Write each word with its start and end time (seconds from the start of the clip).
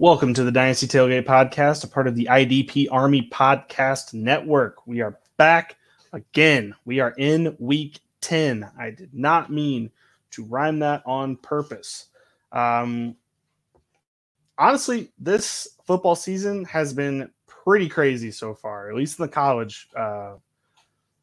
Welcome 0.00 0.32
to 0.32 0.44
the 0.44 0.50
Dynasty 0.50 0.86
Tailgate 0.86 1.26
Podcast, 1.26 1.84
a 1.84 1.86
part 1.86 2.06
of 2.06 2.14
the 2.14 2.24
IDP 2.24 2.86
Army 2.90 3.28
Podcast 3.30 4.14
Network. 4.14 4.86
We 4.86 5.02
are 5.02 5.18
back 5.36 5.76
again. 6.14 6.74
We 6.86 7.00
are 7.00 7.12
in 7.18 7.54
week 7.58 8.00
10. 8.22 8.66
I 8.78 8.92
did 8.92 9.12
not 9.12 9.52
mean 9.52 9.90
to 10.30 10.44
rhyme 10.46 10.78
that 10.78 11.02
on 11.04 11.36
purpose. 11.36 12.06
Um, 12.50 13.14
honestly, 14.56 15.12
this 15.18 15.68
football 15.84 16.16
season 16.16 16.64
has 16.64 16.94
been 16.94 17.30
pretty 17.46 17.90
crazy 17.90 18.30
so 18.30 18.54
far, 18.54 18.88
at 18.88 18.96
least 18.96 19.18
in 19.18 19.26
the 19.26 19.30
college 19.30 19.86
uh, 19.94 20.36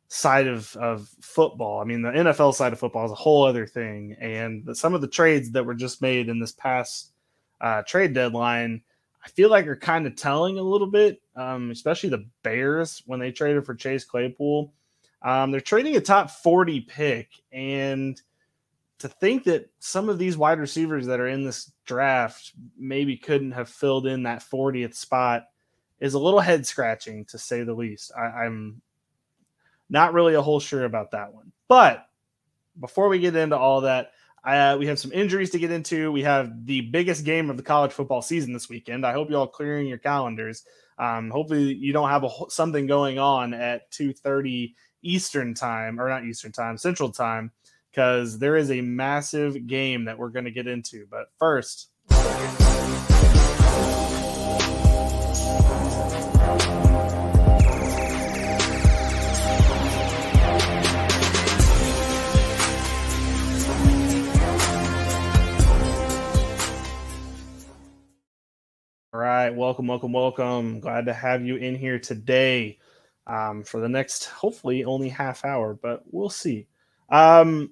side 0.08 0.46
of, 0.46 0.76
of 0.76 1.10
football. 1.20 1.82
I 1.82 1.84
mean, 1.84 2.04
the 2.04 2.12
NFL 2.12 2.54
side 2.54 2.74
of 2.74 2.80
football 2.80 3.08
is 3.08 3.12
a 3.12 3.16
whole 3.16 3.44
other 3.44 3.66
thing. 3.66 4.16
And 4.22 4.64
the, 4.64 4.76
some 4.76 4.94
of 4.94 5.02
the 5.02 5.08
trades 5.08 5.50
that 5.54 5.66
were 5.66 5.74
just 5.74 6.00
made 6.00 6.30
in 6.30 6.40
this 6.40 6.52
past 6.52 7.14
uh, 7.62 7.82
trade 7.84 8.14
deadline, 8.14 8.82
I 9.24 9.30
feel 9.30 9.50
like 9.50 9.68
are 9.68 9.76
kind 9.76 10.08
of 10.08 10.16
telling 10.16 10.58
a 10.58 10.64
little 10.64 10.88
bit, 10.88 11.22
um, 11.36 11.72
especially 11.72 12.10
the 12.10 12.26
Bears 12.44 13.04
when 13.06 13.20
they 13.20 13.32
traded 13.32 13.66
for 13.66 13.76
Chase 13.76 14.06
Claypool. 14.06 14.74
Um, 15.22 15.52
they're 15.52 15.60
trading 15.60 15.96
a 15.98 16.02
top 16.02 16.30
40 16.30 16.82
pick. 16.82 17.30
And 17.52 18.22
to 19.00 19.08
think 19.08 19.44
that 19.44 19.70
some 19.80 20.10
of 20.10 20.18
these 20.18 20.38
wide 20.38 20.60
receivers 20.60 21.06
that 21.08 21.20
are 21.20 21.28
in 21.28 21.44
this 21.44 21.72
draft 21.86 22.54
maybe 22.78 23.18
couldn't 23.18 23.52
have 23.52 23.70
filled 23.70 24.08
in 24.08 24.24
that 24.24 24.40
40th 24.40 24.96
spot 24.96 25.48
is 26.00 26.14
a 26.14 26.20
little 26.20 26.40
head 26.40 26.66
scratching 26.66 27.26
to 27.26 27.38
say 27.38 27.64
the 27.64 27.74
least. 27.74 28.12
I, 28.18 28.46
I'm 28.46 28.82
not 29.90 30.14
really 30.14 30.36
a 30.36 30.42
whole 30.42 30.60
sure 30.60 30.86
about 30.86 31.12
that 31.12 31.34
one. 31.34 31.52
But 31.68 32.08
before 32.80 33.10
we 33.10 33.20
get 33.20 33.36
into 33.36 33.58
all 33.58 33.82
that, 33.82 34.12
uh, 34.48 34.78
we 34.78 34.88
have 34.88 34.98
some 34.98 35.12
injuries 35.12 35.50
to 35.50 35.60
get 35.60 35.72
into. 35.72 36.12
We 36.12 36.24
have 36.24 36.66
the 36.66 36.82
biggest 36.82 37.26
game 37.26 37.50
of 37.50 37.58
the 37.58 37.64
college 37.64 37.92
football 37.92 38.22
season 38.22 38.54
this 38.54 38.70
weekend. 38.70 39.06
I 39.06 39.12
hope 39.12 39.30
you 39.30 39.36
all 39.36 39.48
clearing 39.48 39.88
your 39.88 39.98
calendars. 39.98 40.64
Um, 40.98 41.30
hopefully, 41.30 41.74
you 41.76 41.92
don't 41.92 42.10
have 42.10 42.24
a, 42.24 42.30
something 42.50 42.88
going 42.88 43.20
on 43.20 43.54
at 43.54 43.92
two 43.92 44.14
thirty 44.14 44.76
Eastern 45.04 45.54
time, 45.54 46.00
or 46.00 46.08
not 46.08 46.24
Eastern 46.24 46.54
time, 46.54 46.78
Central 46.78 47.12
time, 47.12 47.52
because 47.92 48.40
there 48.40 48.56
is 48.56 48.72
a 48.72 48.82
massive 48.82 49.68
game 49.68 50.06
that 50.06 50.18
we're 50.18 50.30
going 50.30 50.46
to 50.46 50.52
get 50.52 50.68
into. 50.68 51.06
But 51.12 51.28
first. 51.38 51.90
All 69.18 69.24
right, 69.24 69.50
welcome, 69.50 69.88
welcome, 69.88 70.14
welcome. 70.14 70.80
Glad 70.80 71.08
to 71.08 71.14
have 71.14 71.44
you 71.44 71.56
in 71.56 71.74
here 71.74 71.98
today 71.98 72.78
um, 73.26 73.64
for 73.64 73.80
the 73.80 73.90
next, 73.90 74.26
hopefully, 74.26 74.86
only 74.86 75.10
half 75.10 75.44
hour, 75.44 75.74
but 75.74 76.04
we'll 76.12 76.30
see. 76.30 76.68
Um, 77.10 77.72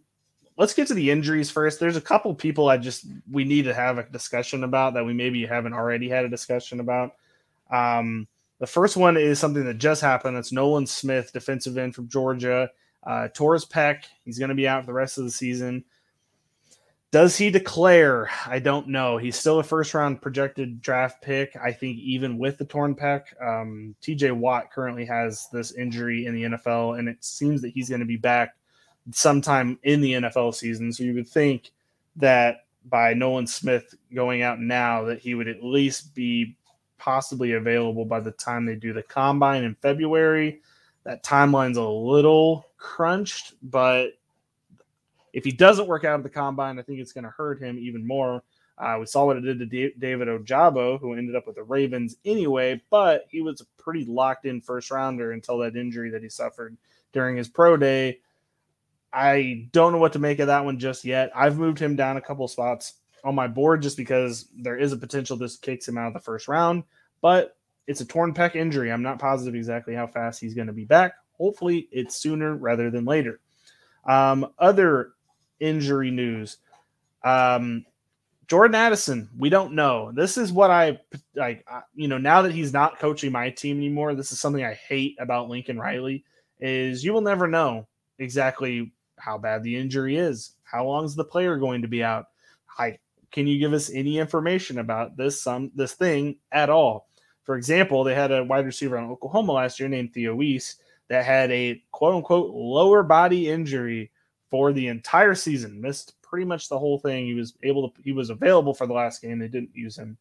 let's 0.57 0.73
get 0.73 0.87
to 0.87 0.95
the 0.95 1.11
injuries 1.11 1.51
first. 1.51 1.79
There's 1.79 1.97
a 1.97 2.01
couple 2.01 2.33
people 2.33 2.67
I 2.67 2.77
just 2.77 3.05
we 3.29 3.43
need 3.43 3.65
to 3.65 3.75
have 3.75 3.99
a 3.99 4.09
discussion 4.09 4.63
about 4.63 4.95
that 4.95 5.05
we 5.05 5.13
maybe 5.13 5.45
haven't 5.45 5.75
already 5.75 6.09
had 6.09 6.25
a 6.25 6.29
discussion 6.29 6.79
about. 6.79 7.13
Um, 7.69 8.27
the 8.57 8.65
first 8.65 8.97
one 8.97 9.15
is 9.15 9.37
something 9.37 9.65
that 9.65 9.77
just 9.77 10.01
happened. 10.01 10.37
That's 10.37 10.51
Nolan 10.51 10.87
Smith, 10.87 11.31
defensive 11.31 11.77
end 11.77 11.93
from 11.93 12.07
Georgia. 12.07 12.71
Uh, 13.03 13.27
torn 13.27 13.59
pec, 13.59 14.05
he's 14.23 14.39
going 14.39 14.49
to 14.49 14.55
be 14.55 14.67
out 14.67 14.81
for 14.81 14.87
the 14.87 14.93
rest 14.93 15.19
of 15.19 15.25
the 15.25 15.31
season. 15.31 15.85
Does 17.15 17.37
he 17.37 17.49
declare? 17.49 18.29
I 18.45 18.59
don't 18.59 18.89
know. 18.89 19.15
He's 19.15 19.37
still 19.37 19.59
a 19.59 19.63
first 19.63 19.93
round 19.93 20.21
projected 20.21 20.81
draft 20.81 21.21
pick. 21.21 21.55
I 21.55 21.71
think 21.71 21.97
even 21.99 22.37
with 22.37 22.57
the 22.57 22.65
torn 22.65 22.93
pec, 22.93 23.21
um, 23.41 23.95
TJ 24.01 24.33
Watt 24.33 24.69
currently 24.69 25.05
has 25.05 25.47
this 25.53 25.71
injury 25.71 26.25
in 26.25 26.35
the 26.35 26.43
NFL, 26.43 26.99
and 26.99 27.07
it 27.07 27.23
seems 27.23 27.61
that 27.61 27.69
he's 27.69 27.87
going 27.87 28.01
to 28.01 28.05
be 28.05 28.17
back 28.17 28.57
sometime 29.11 29.79
in 29.83 30.01
the 30.01 30.11
NFL 30.11 30.55
season. 30.55 30.91
So 30.91 31.05
you 31.05 31.13
would 31.13 31.29
think 31.29 31.71
that 32.17 32.65
by 32.89 33.13
Nolan 33.13 33.47
Smith 33.47 33.95
going 34.13 34.41
out 34.41 34.59
now, 34.59 35.05
that 35.05 35.19
he 35.19 35.35
would 35.35 35.47
at 35.47 35.63
least 35.63 36.13
be 36.15 36.57
possibly 36.97 37.53
available 37.53 38.03
by 38.03 38.19
the 38.19 38.31
time 38.31 38.65
they 38.65 38.75
do 38.75 38.91
the 38.91 39.03
combine 39.03 39.63
in 39.63 39.75
February. 39.75 40.59
That 41.05 41.23
timeline's 41.23 41.77
a 41.77 41.81
little 41.81 42.65
crunched, 42.77 43.53
but 43.63 44.15
if 45.35 45.43
he 45.43 45.51
doesn't 45.51 45.87
work 45.87 46.05
out 46.05 46.17
at 46.17 46.23
the 46.23 46.29
combine, 46.29 46.79
I 46.79 46.81
think 46.81 46.99
it's 46.99 47.11
going 47.11 47.25
to 47.25 47.29
hurt 47.29 47.61
him 47.61 47.77
even 47.77 48.07
more. 48.07 48.41
Uh, 48.77 48.95
we 49.01 49.05
saw 49.05 49.25
what 49.25 49.35
it 49.35 49.41
did 49.41 49.59
to 49.59 49.65
D- 49.65 49.93
David 49.99 50.29
Ojabo, 50.29 50.97
who 50.97 51.13
ended 51.13 51.35
up 51.35 51.45
with 51.45 51.57
the 51.57 51.63
Ravens 51.63 52.15
anyway, 52.23 52.81
but 52.89 53.25
he 53.29 53.41
was 53.41 53.59
a 53.59 53.65
pretty 53.81 54.05
locked 54.05 54.45
in 54.45 54.61
first 54.61 54.91
rounder 54.91 55.33
until 55.33 55.57
that 55.57 55.75
injury 55.75 56.09
that 56.09 56.23
he 56.23 56.29
suffered 56.29 56.77
during 57.11 57.35
his 57.35 57.49
pro 57.49 57.75
day. 57.75 58.21
I 59.11 59.67
don't 59.73 59.91
know 59.91 59.97
what 59.97 60.13
to 60.13 60.19
make 60.19 60.39
of 60.39 60.47
that 60.47 60.63
one 60.63 60.79
just 60.79 61.03
yet. 61.03 61.31
I've 61.35 61.57
moved 61.57 61.79
him 61.79 61.97
down 61.97 62.15
a 62.15 62.21
couple 62.21 62.47
spots 62.47 62.93
on 63.25 63.35
my 63.35 63.47
board 63.47 63.81
just 63.81 63.97
because 63.97 64.47
there 64.55 64.77
is 64.77 64.93
a 64.93 64.97
potential 64.97 65.35
this 65.35 65.57
kicks 65.57 65.85
him 65.85 65.97
out 65.97 66.07
of 66.07 66.13
the 66.13 66.19
first 66.21 66.47
round, 66.47 66.83
but 67.21 67.57
it's 67.87 67.99
a 67.99 68.05
torn 68.05 68.33
pec 68.33 68.55
injury. 68.55 68.89
I'm 68.89 69.03
not 69.03 69.19
positive 69.19 69.53
exactly 69.53 69.95
how 69.95 70.07
fast 70.07 70.39
he's 70.39 70.53
going 70.53 70.67
to 70.67 70.73
be 70.73 70.85
back. 70.85 71.15
Hopefully, 71.33 71.89
it's 71.91 72.15
sooner 72.15 72.55
rather 72.55 72.89
than 72.89 73.03
later. 73.03 73.41
Um, 74.05 74.47
other 74.59 75.14
injury 75.59 76.11
news. 76.11 76.57
Um, 77.23 77.85
Jordan 78.47 78.75
Addison, 78.75 79.29
we 79.37 79.49
don't 79.49 79.73
know. 79.73 80.11
This 80.13 80.37
is 80.37 80.51
what 80.51 80.69
I 80.69 80.99
like. 81.35 81.65
You 81.95 82.07
know, 82.07 82.17
now 82.17 82.41
that 82.43 82.51
he's 82.51 82.73
not 82.73 82.99
coaching 82.99 83.31
my 83.31 83.49
team 83.49 83.77
anymore, 83.77 84.13
this 84.13 84.31
is 84.31 84.39
something 84.39 84.63
I 84.63 84.73
hate 84.73 85.15
about 85.19 85.49
Lincoln 85.49 85.79
Riley. 85.79 86.23
Is 86.59 87.03
you 87.03 87.11
will 87.11 87.21
never 87.21 87.47
know 87.47 87.87
exactly 88.19 88.93
how 89.17 89.37
bad 89.37 89.63
the 89.63 89.75
injury 89.75 90.17
is. 90.17 90.51
How 90.63 90.85
long 90.85 91.05
is 91.05 91.15
the 91.15 91.23
player 91.23 91.57
going 91.57 91.81
to 91.81 91.87
be 91.87 92.03
out? 92.03 92.27
Like, 92.77 93.01
can 93.31 93.47
you 93.47 93.59
give 93.59 93.73
us 93.73 93.89
any 93.89 94.19
information 94.19 94.79
about 94.79 95.17
this 95.17 95.41
some 95.41 95.71
this 95.75 95.93
thing 95.93 96.37
at 96.51 96.69
all? 96.69 97.09
For 97.43 97.57
example, 97.57 98.03
they 98.03 98.15
had 98.15 98.31
a 98.31 98.43
wide 98.43 98.65
receiver 98.65 98.97
on 98.97 99.09
Oklahoma 99.09 99.53
last 99.53 99.79
year 99.79 99.89
named 99.89 100.13
Theo 100.13 100.35
Wease 100.35 100.77
that 101.09 101.25
had 101.25 101.51
a 101.51 101.81
quote 101.91 102.15
unquote 102.15 102.53
lower 102.53 103.03
body 103.03 103.49
injury 103.49 104.11
for 104.55 104.71
the 104.71 104.87
entire 104.87 105.35
season. 105.35 105.81
Missed 105.81 106.13
pretty 106.21 106.45
much 106.45 106.69
the 106.69 106.79
whole 106.79 106.97
thing. 106.97 107.25
He 107.25 107.33
was 107.33 107.55
able 107.61 107.89
to. 107.89 108.01
He 108.01 108.13
was 108.13 108.29
available 108.29 108.73
for 108.73 108.87
the 108.87 108.93
last 108.93 109.21
game. 109.21 109.37
They 109.37 109.49
didn't 109.49 109.75
use 109.75 109.97
him. 109.97 110.17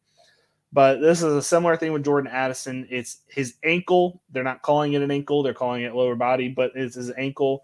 But 0.73 0.99
this 0.99 1.19
is 1.19 1.33
a 1.33 1.41
similar 1.41 1.77
thing 1.77 1.93
with 1.93 2.03
Jordan 2.03 2.29
Addison. 2.29 2.85
It's 2.89 3.19
his 3.29 3.55
ankle. 3.63 4.21
They're 4.29 4.43
not 4.43 4.61
calling 4.61 4.91
it 4.91 5.01
an 5.01 5.09
ankle. 5.09 5.41
They're 5.41 5.53
calling 5.53 5.83
it 5.83 5.95
lower 5.95 6.17
body, 6.17 6.49
but 6.49 6.73
it's 6.75 6.95
his 6.95 7.13
ankle. 7.17 7.63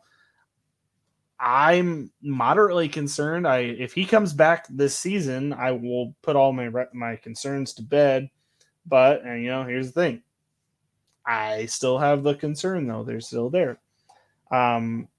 I'm 1.38 2.10
moderately 2.22 2.88
concerned. 2.88 3.46
I 3.46 3.58
if 3.58 3.92
he 3.92 4.06
comes 4.06 4.32
back 4.32 4.66
this 4.70 4.98
season, 4.98 5.52
I 5.52 5.72
will 5.74 6.16
put 6.22 6.38
all 6.38 6.54
my 6.54 6.72
my 6.94 7.18
concerns 7.18 7.74
to 7.74 7.84
bed. 7.84 8.30
But 8.86 9.24
and 9.24 9.44
you 9.44 9.50
know, 9.50 9.66
here's 9.66 9.92
the 9.92 10.02
thing. 10.02 10.24
I 11.26 11.66
still 11.66 12.00
have 12.00 12.24
the 12.24 12.36
concern 12.36 12.88
though. 12.88 13.04
They're 13.04 13.20
still 13.20 13.50
there. 13.50 13.78
Um, 14.54 15.10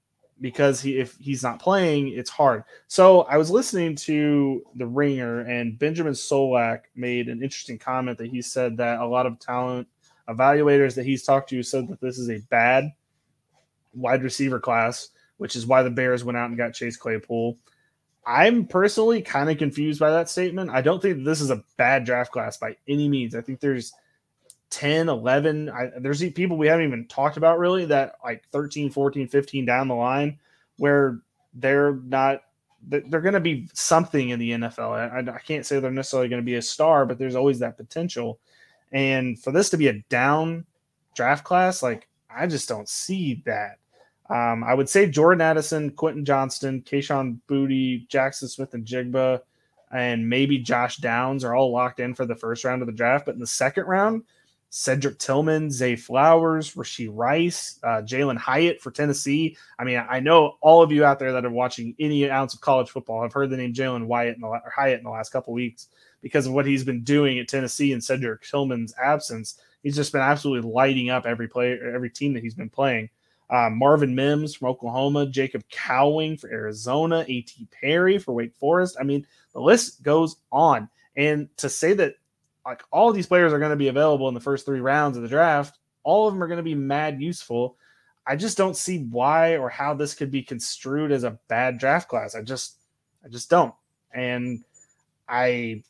because 0.43 0.81
he 0.81 0.99
if 0.99 1.15
he's 1.19 1.41
not 1.41 1.57
playing, 1.57 2.09
it's 2.09 2.29
hard. 2.29 2.65
So 2.87 3.21
I 3.21 3.37
was 3.37 3.49
listening 3.49 3.95
to 3.95 4.61
the 4.75 4.85
Ringer, 4.85 5.39
and 5.39 5.79
Benjamin 5.79 6.11
Solak 6.11 6.81
made 6.95 7.29
an 7.29 7.41
interesting 7.41 7.79
comment 7.79 8.17
that 8.17 8.29
he 8.29 8.41
said 8.41 8.75
that 8.77 8.99
a 8.99 9.07
lot 9.07 9.25
of 9.25 9.39
talent 9.39 9.87
evaluators 10.27 10.95
that 10.95 11.05
he's 11.05 11.23
talked 11.23 11.49
to 11.49 11.63
said 11.63 11.87
that 11.87 12.01
this 12.01 12.19
is 12.19 12.29
a 12.29 12.45
bad 12.49 12.91
wide 13.93 14.21
receiver 14.21 14.59
class, 14.59 15.09
which 15.37 15.55
is 15.55 15.65
why 15.65 15.81
the 15.81 15.89
Bears 15.89 16.25
went 16.25 16.37
out 16.37 16.49
and 16.49 16.57
got 16.57 16.73
Chase 16.73 16.97
Claypool. 16.97 17.57
I'm 18.27 18.65
personally 18.65 19.21
kind 19.21 19.49
of 19.49 19.57
confused 19.57 20.01
by 20.01 20.11
that 20.11 20.29
statement. 20.29 20.71
I 20.71 20.81
don't 20.81 21.01
think 21.01 21.23
this 21.23 21.39
is 21.39 21.51
a 21.51 21.63
bad 21.77 22.03
draft 22.03 22.33
class 22.33 22.57
by 22.57 22.75
any 22.85 23.07
means. 23.07 23.33
I 23.33 23.39
think 23.41 23.61
there's 23.61 23.93
10, 24.73 25.07
11. 25.07 25.69
I, 25.69 25.91
there's 25.99 26.27
people 26.31 26.57
we 26.57 26.67
haven't 26.67 26.87
even 26.87 27.07
talked 27.07 27.37
about 27.37 27.59
really 27.59 27.85
that 27.85 28.15
like 28.23 28.43
13, 28.51 28.89
14, 28.89 29.27
15 29.27 29.65
down 29.65 29.87
the 29.87 29.93
line 29.93 30.39
where 30.77 31.19
they're 31.53 31.93
not, 32.05 32.41
they're 32.87 33.21
going 33.21 33.35
to 33.35 33.39
be 33.39 33.69
something 33.73 34.29
in 34.29 34.39
the 34.39 34.51
NFL. 34.51 35.29
I, 35.29 35.31
I 35.31 35.39
can't 35.39 35.63
say 35.63 35.79
they're 35.79 35.91
necessarily 35.91 36.27
going 36.27 36.41
to 36.41 36.45
be 36.45 36.55
a 36.55 36.61
star, 36.61 37.05
but 37.05 37.19
there's 37.19 37.35
always 37.35 37.59
that 37.59 37.77
potential. 37.77 38.39
And 38.91 39.39
for 39.39 39.51
this 39.51 39.69
to 39.69 39.77
be 39.77 39.89
a 39.89 40.03
down 40.09 40.65
draft 41.15 41.43
class, 41.43 41.83
like 41.83 42.09
I 42.35 42.47
just 42.47 42.67
don't 42.67 42.89
see 42.89 43.43
that. 43.45 43.77
Um, 44.29 44.63
I 44.63 44.73
would 44.73 44.89
say 44.89 45.07
Jordan 45.07 45.41
Addison, 45.41 45.91
Quentin 45.91 46.25
Johnston, 46.25 46.81
Kayshon 46.81 47.39
Boutte, 47.47 48.07
Jackson 48.07 48.47
Smith-Njigba, 48.47 49.41
and 49.91 50.27
maybe 50.27 50.57
Josh 50.57 50.97
Downs 50.97 51.43
are 51.43 51.53
all 51.53 51.71
locked 51.71 51.99
in 51.99 52.15
for 52.15 52.25
the 52.25 52.35
first 52.35 52.63
round 52.63 52.81
of 52.81 52.87
the 52.87 52.93
draft. 52.93 53.27
But 53.27 53.35
in 53.35 53.39
the 53.39 53.47
second 53.47 53.85
round, 53.85 54.23
Cedric 54.75 55.19
Tillman, 55.19 55.69
Zay 55.69 55.95
Flowers, 55.95 56.73
Rashee 56.73 57.07
Rice, 57.11 57.79
uh, 57.83 58.01
Jalin 58.01 58.37
Hyatt 58.37 58.81
for 58.81 58.89
Tennessee. 58.89 59.55
I 59.77 59.83
mean, 59.83 60.03
I 60.09 60.19
know 60.19 60.57
all 60.61 60.81
of 60.81 60.91
you 60.91 61.05
out 61.05 61.19
there 61.19 61.31
that 61.31 61.45
are 61.45 61.51
watching 61.51 61.93
any 61.99 62.27
ounce 62.27 62.55
of 62.55 62.61
college 62.61 62.89
football 62.89 63.21
have 63.21 63.33
heard 63.33 63.51
the 63.51 63.57
name 63.57 63.75
Jalen 63.75 64.07
Wyatt 64.07 64.33
in 64.33 64.41
the, 64.41 64.47
or 64.47 64.73
Hyatt 64.75 64.97
in 64.97 65.03
the 65.03 65.11
last 65.11 65.29
couple 65.29 65.53
weeks 65.53 65.89
because 66.23 66.47
of 66.47 66.53
what 66.53 66.65
he's 66.65 66.83
been 66.83 67.03
doing 67.03 67.37
at 67.37 67.47
Tennessee 67.47 67.93
in 67.93 68.01
Cedric 68.01 68.41
Tillman's 68.41 68.95
absence. 68.99 69.59
He's 69.83 69.95
just 69.95 70.11
been 70.11 70.21
absolutely 70.21 70.71
lighting 70.71 71.11
up 71.11 71.27
every 71.27 71.47
player, 71.47 71.93
every 71.93 72.09
team 72.09 72.33
that 72.33 72.41
he's 72.41 72.55
been 72.55 72.71
playing. 72.71 73.11
Uh, 73.51 73.69
Marvin 73.69 74.15
Mims 74.15 74.55
from 74.55 74.69
Oklahoma, 74.69 75.27
Jacob 75.27 75.63
Cowing 75.69 76.35
for 76.35 76.49
Arizona, 76.49 77.23
A.T. 77.27 77.67
Perry 77.79 78.17
for 78.17 78.33
Wake 78.33 78.55
Forest. 78.55 78.97
I 78.99 79.03
mean, 79.03 79.27
the 79.53 79.61
list 79.61 80.01
goes 80.01 80.37
on. 80.51 80.89
And 81.15 81.47
to 81.57 81.69
say 81.69 81.93
that 81.93 82.15
like 82.65 82.83
all 82.91 83.11
these 83.11 83.27
players 83.27 83.53
are 83.53 83.59
going 83.59 83.71
to 83.71 83.75
be 83.75 83.87
available 83.87 84.27
in 84.27 84.33
the 84.33 84.39
first 84.39 84.65
three 84.65 84.79
rounds 84.79 85.17
of 85.17 85.23
the 85.23 85.29
draft, 85.29 85.77
all 86.03 86.27
of 86.27 86.33
them 86.33 86.43
are 86.43 86.47
going 86.47 86.57
to 86.57 86.63
be 86.63 86.75
mad 86.75 87.21
useful. 87.21 87.77
I 88.25 88.35
just 88.35 88.57
don't 88.57 88.77
see 88.77 88.99
why 89.09 89.57
or 89.57 89.69
how 89.69 89.93
this 89.93 90.13
could 90.13 90.31
be 90.31 90.43
construed 90.43 91.11
as 91.11 91.23
a 91.23 91.39
bad 91.49 91.77
draft 91.77 92.07
class. 92.07 92.35
I 92.35 92.41
just, 92.41 92.77
I 93.23 93.27
just 93.27 93.49
don't. 93.49 93.73
And 94.13 94.63
I, 95.27 95.83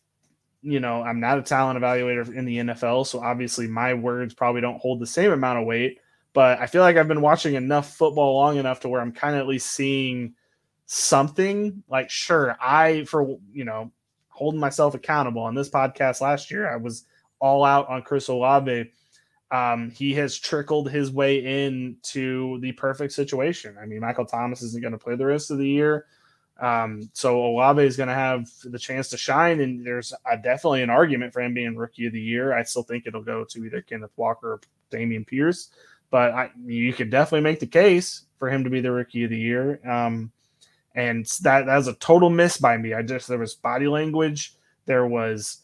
you 0.61 0.79
know, 0.79 1.03
I'm 1.03 1.19
not 1.19 1.37
a 1.37 1.43
talent 1.43 1.79
evaluator 1.79 2.33
in 2.33 2.45
the 2.45 2.57
NFL, 2.57 3.05
so 3.05 3.19
obviously 3.19 3.67
my 3.67 3.93
words 3.93 4.33
probably 4.33 4.61
don't 4.61 4.79
hold 4.79 4.99
the 4.99 5.07
same 5.07 5.31
amount 5.31 5.59
of 5.59 5.65
weight. 5.65 5.99
But 6.33 6.59
I 6.59 6.65
feel 6.65 6.81
like 6.81 6.97
I've 6.97 7.07
been 7.07 7.21
watching 7.21 7.53
enough 7.53 7.95
football 7.95 8.35
long 8.35 8.57
enough 8.57 8.79
to 8.79 8.89
where 8.89 9.01
I'm 9.01 9.11
kind 9.11 9.35
of 9.35 9.41
at 9.41 9.47
least 9.47 9.71
seeing 9.71 10.33
something. 10.87 11.83
Like, 11.87 12.09
sure, 12.09 12.57
I 12.59 13.03
for 13.03 13.37
you 13.51 13.65
know 13.65 13.91
holding 14.33 14.59
myself 14.59 14.95
accountable 14.95 15.43
on 15.43 15.55
this 15.55 15.69
podcast 15.69 16.21
last 16.21 16.51
year, 16.51 16.71
I 16.71 16.77
was 16.77 17.05
all 17.39 17.63
out 17.63 17.87
on 17.89 18.01
Chris 18.01 18.27
Olave 18.27 18.91
um, 19.53 19.91
he 19.91 20.15
has 20.15 20.35
trickled 20.35 20.89
his 20.89 21.11
way 21.11 21.65
into 21.65 22.59
the 22.61 22.71
perfect 22.71 23.13
situation. 23.13 23.77
I 23.79 23.85
mean, 23.85 23.99
Michael 23.99 24.25
Thomas 24.25 24.63
isn't 24.63 24.81
going 24.81 24.93
to 24.93 24.97
play 24.97 25.15
the 25.15 25.27
rest 25.27 25.51
of 25.51 25.59
the 25.59 25.69
year. 25.69 26.07
Um, 26.59 27.07
so 27.13 27.39
Olave 27.45 27.83
is 27.83 27.95
going 27.95 28.09
to 28.09 28.15
have 28.15 28.47
the 28.63 28.79
chance 28.79 29.09
to 29.09 29.17
shine, 29.17 29.61
and 29.61 29.85
there's 29.85 30.11
a, 30.25 30.37
definitely 30.37 30.81
an 30.81 30.89
argument 30.89 31.33
for 31.33 31.41
him 31.41 31.53
being 31.53 31.75
rookie 31.75 32.07
of 32.07 32.13
the 32.13 32.21
year. 32.21 32.51
I 32.51 32.63
still 32.63 32.81
think 32.81 33.05
it'll 33.05 33.21
go 33.21 33.43
to 33.43 33.65
either 33.65 33.81
Kenneth 33.83 34.11
Walker 34.15 34.53
or 34.53 34.61
Dameon 34.91 35.27
Pierce, 35.27 35.69
but 36.09 36.31
I, 36.31 36.49
you 36.65 36.91
could 36.91 37.11
definitely 37.11 37.41
make 37.41 37.59
the 37.59 37.67
case 37.67 38.23
for 38.39 38.49
him 38.49 38.63
to 38.63 38.71
be 38.71 38.81
the 38.81 38.91
rookie 38.91 39.23
of 39.23 39.29
the 39.29 39.37
year. 39.37 39.79
Um, 39.87 40.31
and 40.95 41.25
that 41.41 41.65
that 41.65 41.77
was 41.77 41.87
a 41.87 41.95
total 41.95 42.29
miss 42.29 42.57
by 42.57 42.77
me. 42.77 42.93
I 42.93 43.01
just 43.01 43.27
there 43.27 43.37
was 43.37 43.55
body 43.55 43.87
language, 43.87 44.55
there 44.85 45.07
was, 45.07 45.61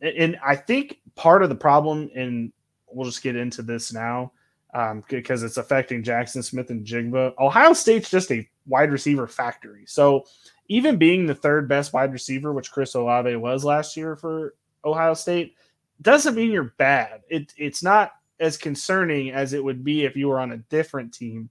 and 0.00 0.38
I 0.44 0.56
think 0.56 1.00
part 1.16 1.42
of 1.42 1.48
the 1.48 1.54
problem 1.54 2.10
in 2.14 2.52
we'll 2.92 3.06
just 3.06 3.22
get 3.22 3.36
into 3.36 3.62
this 3.62 3.92
now 3.92 4.32
um, 4.74 5.04
because 5.08 5.42
it's 5.42 5.56
affecting 5.56 6.02
Jackson 6.02 6.42
Smith-Njigba. 6.42 7.34
Ohio 7.38 7.72
State's 7.72 8.10
just 8.10 8.30
a 8.32 8.48
wide 8.66 8.90
receiver 8.90 9.26
factory. 9.26 9.84
So 9.86 10.24
even 10.68 10.96
being 10.96 11.26
the 11.26 11.34
third 11.34 11.68
best 11.68 11.92
wide 11.92 12.12
receiver, 12.12 12.52
which 12.52 12.70
Chris 12.70 12.94
Olave 12.94 13.34
was 13.36 13.64
last 13.64 13.96
year 13.96 14.16
for 14.16 14.54
Ohio 14.84 15.14
State, 15.14 15.54
doesn't 16.02 16.34
mean 16.34 16.50
you're 16.50 16.74
bad. 16.78 17.22
It, 17.28 17.52
it's 17.56 17.82
not 17.82 18.12
as 18.38 18.56
concerning 18.56 19.32
as 19.32 19.52
it 19.52 19.62
would 19.62 19.84
be 19.84 20.04
if 20.04 20.16
you 20.16 20.28
were 20.28 20.40
on 20.40 20.52
a 20.52 20.58
different 20.58 21.12
team. 21.12 21.50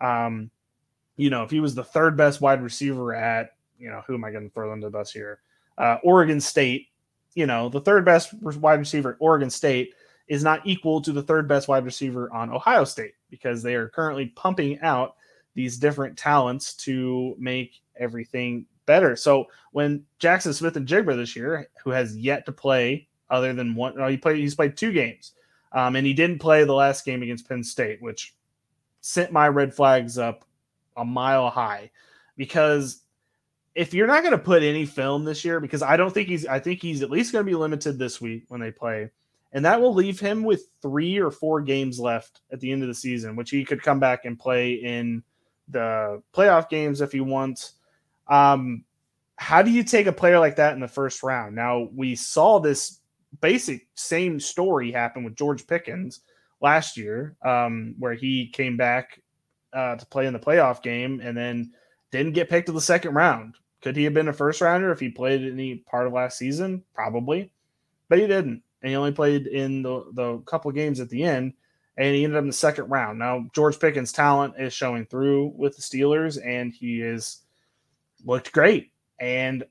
Um, 0.00 0.50
you 1.20 1.28
know, 1.28 1.42
if 1.42 1.50
he 1.50 1.60
was 1.60 1.74
the 1.74 1.84
third 1.84 2.16
best 2.16 2.40
wide 2.40 2.62
receiver 2.62 3.14
at, 3.14 3.50
you 3.78 3.90
know, 3.90 4.02
who 4.06 4.14
am 4.14 4.24
I 4.24 4.30
going 4.30 4.48
to 4.48 4.54
throw 4.54 4.72
under 4.72 4.86
the 4.86 4.90
bus 4.90 5.12
here? 5.12 5.40
Uh, 5.76 5.98
Oregon 6.02 6.40
State, 6.40 6.88
you 7.34 7.46
know, 7.46 7.68
the 7.68 7.80
third 7.80 8.04
best 8.04 8.32
wide 8.42 8.78
receiver 8.78 9.12
at 9.12 9.16
Oregon 9.20 9.50
State 9.50 9.94
is 10.28 10.42
not 10.42 10.66
equal 10.66 11.00
to 11.02 11.12
the 11.12 11.22
third 11.22 11.46
best 11.46 11.68
wide 11.68 11.84
receiver 11.84 12.32
on 12.32 12.50
Ohio 12.50 12.84
State 12.84 13.12
because 13.28 13.62
they 13.62 13.74
are 13.74 13.88
currently 13.88 14.26
pumping 14.36 14.80
out 14.80 15.16
these 15.54 15.76
different 15.76 16.16
talents 16.16 16.74
to 16.74 17.34
make 17.38 17.82
everything 17.96 18.64
better. 18.86 19.14
So 19.14 19.46
when 19.72 20.04
Jackson 20.20 20.54
Smith-Njigba 20.54 21.16
this 21.16 21.36
year, 21.36 21.68
who 21.84 21.90
has 21.90 22.16
yet 22.16 22.46
to 22.46 22.52
play 22.52 23.08
other 23.28 23.52
than 23.52 23.74
one, 23.74 23.96
no, 23.96 24.06
he 24.08 24.16
played 24.16 24.38
he's 24.38 24.54
played 24.54 24.76
two 24.76 24.92
games, 24.92 25.32
um, 25.72 25.96
and 25.96 26.06
he 26.06 26.14
didn't 26.14 26.38
play 26.38 26.64
the 26.64 26.72
last 26.72 27.04
game 27.04 27.22
against 27.22 27.48
Penn 27.48 27.62
State, 27.62 28.00
which 28.00 28.34
sent 29.02 29.32
my 29.32 29.48
red 29.48 29.74
flags 29.74 30.16
up 30.16 30.44
a 30.96 31.04
mile 31.04 31.50
high 31.50 31.90
because 32.36 33.02
if 33.74 33.94
you're 33.94 34.06
not 34.06 34.22
going 34.22 34.32
to 34.32 34.38
put 34.38 34.62
any 34.62 34.84
film 34.84 35.24
this 35.24 35.44
year, 35.44 35.60
because 35.60 35.82
I 35.82 35.96
don't 35.96 36.12
think 36.12 36.28
he's, 36.28 36.46
I 36.46 36.58
think 36.58 36.82
he's 36.82 37.02
at 37.02 37.10
least 37.10 37.32
going 37.32 37.44
to 37.44 37.50
be 37.50 37.56
limited 37.56 37.98
this 37.98 38.20
week 38.20 38.44
when 38.48 38.60
they 38.60 38.70
play 38.70 39.10
and 39.52 39.64
that 39.64 39.80
will 39.80 39.94
leave 39.94 40.20
him 40.20 40.42
with 40.42 40.70
three 40.80 41.18
or 41.18 41.30
four 41.30 41.60
games 41.60 41.98
left 41.98 42.40
at 42.52 42.60
the 42.60 42.70
end 42.70 42.82
of 42.82 42.88
the 42.88 42.94
season, 42.94 43.34
which 43.34 43.50
he 43.50 43.64
could 43.64 43.82
come 43.82 43.98
back 43.98 44.24
and 44.24 44.38
play 44.38 44.74
in 44.74 45.22
the 45.68 46.22
playoff 46.32 46.68
games 46.68 47.00
if 47.00 47.10
he 47.12 47.20
wants. 47.20 47.74
Um, 48.28 48.84
how 49.36 49.62
do 49.62 49.70
you 49.70 49.82
take 49.82 50.06
a 50.06 50.12
player 50.12 50.38
like 50.38 50.56
that 50.56 50.74
in 50.74 50.80
the 50.80 50.88
first 50.88 51.22
round? 51.22 51.56
Now 51.56 51.88
we 51.92 52.14
saw 52.14 52.60
this 52.60 53.00
basic 53.40 53.88
same 53.94 54.38
story 54.38 54.92
happen 54.92 55.24
with 55.24 55.36
George 55.36 55.66
Pickens 55.66 56.20
last 56.60 56.96
year, 56.96 57.36
um, 57.44 57.94
where 57.98 58.14
he 58.14 58.48
came 58.48 58.76
back 58.76 59.20
uh, 59.72 59.96
to 59.96 60.06
play 60.06 60.26
in 60.26 60.32
the 60.32 60.38
playoff 60.38 60.82
game 60.82 61.20
and 61.22 61.36
then 61.36 61.72
didn't 62.10 62.32
get 62.32 62.48
picked 62.48 62.66
to 62.66 62.72
the 62.72 62.80
second 62.80 63.14
round. 63.14 63.56
Could 63.82 63.96
he 63.96 64.04
have 64.04 64.14
been 64.14 64.28
a 64.28 64.32
first 64.32 64.60
rounder 64.60 64.92
if 64.92 65.00
he 65.00 65.08
played 65.08 65.42
any 65.42 65.76
part 65.76 66.06
of 66.06 66.12
last 66.12 66.38
season? 66.38 66.82
Probably, 66.94 67.52
but 68.08 68.18
he 68.18 68.26
didn't 68.26 68.62
and 68.82 68.90
he 68.90 68.96
only 68.96 69.12
played 69.12 69.46
in 69.46 69.82
the, 69.82 70.04
the 70.12 70.38
couple 70.38 70.70
games 70.72 71.00
at 71.00 71.08
the 71.10 71.22
end, 71.22 71.52
and 71.96 72.14
he 72.14 72.24
ended 72.24 72.36
up 72.36 72.42
in 72.42 72.48
the 72.48 72.52
second 72.52 72.88
round. 72.88 73.18
Now, 73.18 73.46
George 73.54 73.78
Pickens' 73.78 74.12
talent 74.12 74.54
is 74.58 74.72
showing 74.72 75.06
through 75.06 75.52
with 75.56 75.76
the 75.76 75.82
Steelers, 75.82 76.38
and 76.44 76.72
he 76.72 77.02
is 77.02 77.42
looked 78.24 78.52
great. 78.52 78.92
And 79.18 79.64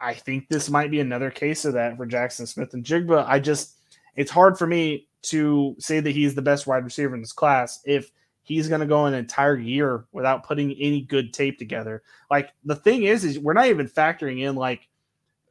I 0.00 0.14
think 0.14 0.48
this 0.48 0.70
might 0.70 0.90
be 0.90 1.00
another 1.00 1.30
case 1.30 1.64
of 1.64 1.74
that 1.74 1.96
for 1.96 2.06
Jackson 2.06 2.46
Smith-Njigba. 2.46 3.24
I 3.26 3.40
just, 3.40 3.76
it's 4.14 4.30
hard 4.30 4.58
for 4.58 4.66
me 4.66 5.08
to 5.22 5.76
say 5.78 6.00
that 6.00 6.10
he's 6.10 6.34
the 6.34 6.42
best 6.42 6.66
wide 6.66 6.84
receiver 6.84 7.14
in 7.14 7.20
this 7.20 7.32
class 7.32 7.80
if 7.84 8.10
he's 8.42 8.68
going 8.68 8.80
to 8.80 8.86
go 8.86 9.06
an 9.06 9.14
entire 9.14 9.56
year 9.56 10.04
without 10.12 10.44
putting 10.44 10.72
any 10.72 11.00
good 11.00 11.32
tape 11.32 11.58
together. 11.58 12.02
Like 12.30 12.50
the 12.64 12.76
thing 12.76 13.04
is, 13.04 13.24
is 13.24 13.38
we're 13.38 13.52
not 13.52 13.66
even 13.66 13.88
factoring 13.88 14.42
in 14.42 14.56
like 14.56 14.88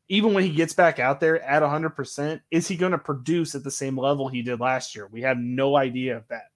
even 0.10 0.34
when 0.34 0.44
he 0.44 0.50
gets 0.50 0.74
back 0.74 1.00
out 1.00 1.22
there 1.22 1.42
at 1.42 1.64
100%, 1.64 2.42
is 2.52 2.68
he 2.68 2.76
going 2.76 2.92
to 2.92 2.98
produce 2.98 3.56
at 3.56 3.64
the 3.64 3.72
same 3.72 3.98
level 3.98 4.28
he 4.28 4.42
did 4.42 4.60
last 4.60 4.94
year? 4.94 5.08
We 5.10 5.22
have 5.22 5.38
no 5.38 5.78
idea 5.78 6.18
of 6.18 6.28
that. 6.28 6.48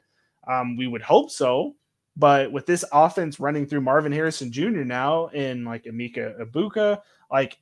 Um, 0.45 0.75
we 0.75 0.87
would 0.87 1.01
hope 1.01 1.31
so, 1.31 1.73
but 2.17 2.51
with 2.51 2.65
this 2.65 2.83
offense 2.91 3.39
running 3.39 3.65
through 3.65 3.79
Marvin 3.79 4.11
Harrison 4.11 4.51
Jr. 4.51 4.83
now 4.83 5.27
and 5.27 5.63
like 5.63 5.85
Emeka 5.85 6.37
Egbuka, 6.41 7.01
like 7.31 7.57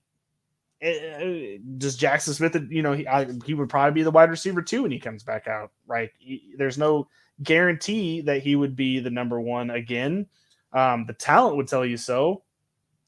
uh, 0.83 1.59
does 1.77 1.95
Jackson 1.95 2.33
Smith, 2.33 2.57
you 2.69 2.81
know, 2.81 2.93
he, 2.93 3.07
I, 3.07 3.27
he 3.45 3.53
would 3.53 3.69
probably 3.69 3.93
be 3.93 4.03
the 4.03 4.11
wide 4.11 4.31
receiver 4.31 4.63
too 4.63 4.81
when 4.81 4.91
he 4.91 4.99
comes 4.99 5.23
back 5.23 5.47
out, 5.47 5.71
right? 5.85 6.09
He, 6.17 6.55
there's 6.57 6.79
no 6.79 7.07
guarantee 7.41 8.21
that 8.21 8.43
he 8.43 8.55
would 8.55 8.75
be 8.75 8.99
the 8.99 9.09
number 9.09 9.39
one 9.41 9.71
again. 9.71 10.27
Um, 10.71 11.05
the 11.05 11.13
talent 11.13 11.57
would 11.57 11.67
tell 11.67 11.85
you 11.85 11.97
so. 11.97 12.43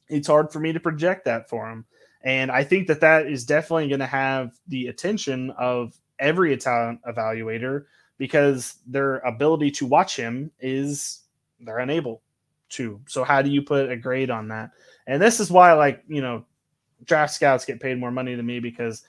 It's 0.07 0.27
hard 0.27 0.51
for 0.51 0.59
me 0.59 0.73
to 0.73 0.79
project 0.79 1.25
that 1.25 1.49
for 1.49 1.69
him. 1.69 1.85
And 2.23 2.51
I 2.51 2.63
think 2.63 2.87
that 2.87 3.01
that 3.01 3.27
is 3.27 3.45
definitely 3.45 3.87
going 3.87 3.99
to 3.99 4.07
have 4.07 4.53
the 4.67 4.87
attention 4.87 5.51
of 5.51 5.93
every 6.19 6.53
Italian 6.53 6.99
evaluator 7.07 7.85
because 8.17 8.75
their 8.87 9.17
ability 9.19 9.71
to 9.71 9.85
watch 9.85 10.15
him 10.15 10.51
is 10.59 11.21
they're 11.59 11.79
unable 11.79 12.21
to. 12.69 12.99
So 13.07 13.23
how 13.23 13.41
do 13.41 13.49
you 13.49 13.61
put 13.61 13.91
a 13.91 13.97
grade 13.97 14.29
on 14.29 14.47
that? 14.47 14.71
And 15.07 15.21
this 15.21 15.39
is 15.39 15.51
why, 15.51 15.73
like, 15.73 16.03
you 16.07 16.21
know, 16.21 16.45
draft 17.05 17.33
scouts 17.33 17.65
get 17.65 17.79
paid 17.79 17.99
more 17.99 18.11
money 18.11 18.35
than 18.35 18.45
me 18.45 18.59
because 18.59 19.03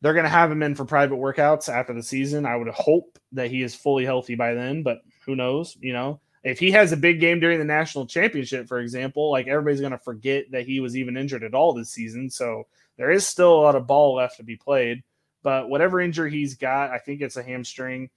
they're 0.00 0.14
going 0.14 0.24
to 0.24 0.30
have 0.30 0.50
him 0.50 0.62
in 0.62 0.74
for 0.74 0.84
private 0.84 1.16
workouts 1.16 1.68
after 1.68 1.92
the 1.92 2.02
season. 2.02 2.46
I 2.46 2.56
would 2.56 2.68
hope 2.68 3.18
that 3.32 3.50
he 3.50 3.62
is 3.62 3.74
fully 3.74 4.04
healthy 4.04 4.34
by 4.34 4.54
then, 4.54 4.82
but 4.82 4.98
who 5.26 5.34
knows, 5.36 5.76
you 5.80 5.92
know? 5.92 6.20
if 6.44 6.58
he 6.58 6.70
has 6.70 6.92
a 6.92 6.96
big 6.96 7.20
game 7.20 7.40
during 7.40 7.58
the 7.58 7.64
national 7.64 8.06
championship, 8.06 8.68
for 8.68 8.78
example, 8.78 9.30
like 9.30 9.48
everybody's 9.48 9.80
going 9.80 9.92
to 9.92 9.98
forget 9.98 10.50
that 10.50 10.66
he 10.66 10.80
was 10.80 10.96
even 10.96 11.16
injured 11.16 11.44
at 11.44 11.54
all 11.54 11.72
this 11.72 11.90
season. 11.90 12.30
So 12.30 12.66
there 12.96 13.10
is 13.10 13.26
still 13.26 13.52
a 13.52 13.60
lot 13.60 13.74
of 13.74 13.86
ball 13.86 14.14
left 14.16 14.36
to 14.36 14.42
be 14.42 14.56
played. 14.56 15.02
But 15.42 15.68
whatever 15.68 16.00
injury 16.00 16.30
he's 16.30 16.54
got, 16.54 16.90
I 16.90 16.98
think 16.98 17.20
it's 17.20 17.36
a 17.36 17.42
hamstring. 17.42 18.10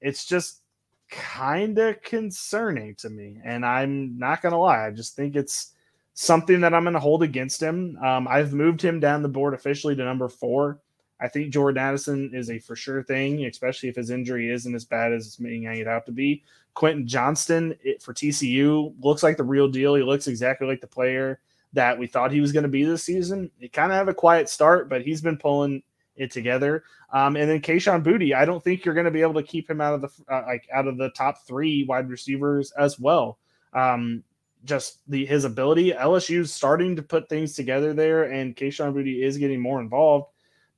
It's 0.00 0.24
just 0.24 0.60
kind 1.08 1.78
of 1.78 2.02
concerning 2.02 2.94
to 2.96 3.10
me. 3.10 3.38
And 3.44 3.64
I'm 3.64 4.18
not 4.18 4.42
going 4.42 4.52
to 4.52 4.58
lie. 4.58 4.86
I 4.86 4.90
just 4.90 5.14
think 5.14 5.36
it's 5.36 5.72
something 6.14 6.60
that 6.60 6.74
I'm 6.74 6.84
going 6.84 6.94
to 6.94 7.00
hold 7.00 7.22
against 7.22 7.62
him. 7.62 7.96
Um, 8.02 8.26
I've 8.28 8.52
moved 8.52 8.82
him 8.82 9.00
down 9.00 9.22
the 9.22 9.28
board 9.28 9.54
officially 9.54 9.94
to 9.96 10.04
number 10.04 10.28
four. 10.28 10.80
I 11.24 11.28
think 11.28 11.52
Jordan 11.52 11.82
Addison 11.82 12.30
is 12.34 12.50
a 12.50 12.58
for 12.58 12.76
sure 12.76 13.02
thing, 13.02 13.46
especially 13.46 13.88
if 13.88 13.96
his 13.96 14.10
injury 14.10 14.50
isn't 14.50 14.74
as 14.74 14.84
bad 14.84 15.10
as 15.10 15.26
it's 15.26 15.40
making 15.40 15.64
it 15.64 15.88
out 15.88 16.04
to 16.04 16.12
be. 16.12 16.42
Quentin 16.74 17.06
Johnston 17.06 17.74
it, 17.82 18.02
for 18.02 18.12
TCU 18.12 18.92
looks 19.00 19.22
like 19.22 19.38
the 19.38 19.42
real 19.42 19.66
deal. 19.66 19.94
He 19.94 20.02
looks 20.02 20.26
exactly 20.26 20.66
like 20.66 20.82
the 20.82 20.86
player 20.86 21.40
that 21.72 21.98
we 21.98 22.06
thought 22.06 22.30
he 22.30 22.42
was 22.42 22.52
going 22.52 22.64
to 22.64 22.68
be 22.68 22.84
this 22.84 23.04
season. 23.04 23.50
He 23.58 23.68
kind 23.68 23.90
of 23.90 23.96
have 23.96 24.08
a 24.08 24.14
quiet 24.14 24.50
start, 24.50 24.90
but 24.90 25.00
he's 25.00 25.22
been 25.22 25.38
pulling 25.38 25.82
it 26.14 26.30
together. 26.30 26.84
Um, 27.10 27.36
and 27.36 27.48
then 27.48 27.62
Kayshon 27.62 28.04
Boutte, 28.04 28.34
I 28.34 28.44
don't 28.44 28.62
think 28.62 28.84
you're 28.84 28.94
going 28.94 29.06
to 29.06 29.10
be 29.10 29.22
able 29.22 29.40
to 29.40 29.42
keep 29.42 29.70
him 29.70 29.80
out 29.80 29.94
of 29.94 30.02
the 30.02 30.10
uh, 30.28 30.42
like 30.46 30.68
out 30.74 30.86
of 30.86 30.98
the 30.98 31.08
top 31.10 31.46
three 31.46 31.84
wide 31.84 32.10
receivers 32.10 32.70
as 32.72 33.00
well. 33.00 33.38
Um, 33.72 34.22
just 34.64 34.98
the 35.08 35.24
his 35.24 35.44
ability, 35.44 35.92
LSU's 35.92 36.52
starting 36.52 36.96
to 36.96 37.02
put 37.02 37.30
things 37.30 37.54
together 37.54 37.94
there, 37.94 38.24
and 38.24 38.54
Kayshon 38.54 38.92
Boutte 38.92 39.22
is 39.22 39.38
getting 39.38 39.60
more 39.60 39.80
involved. 39.80 40.26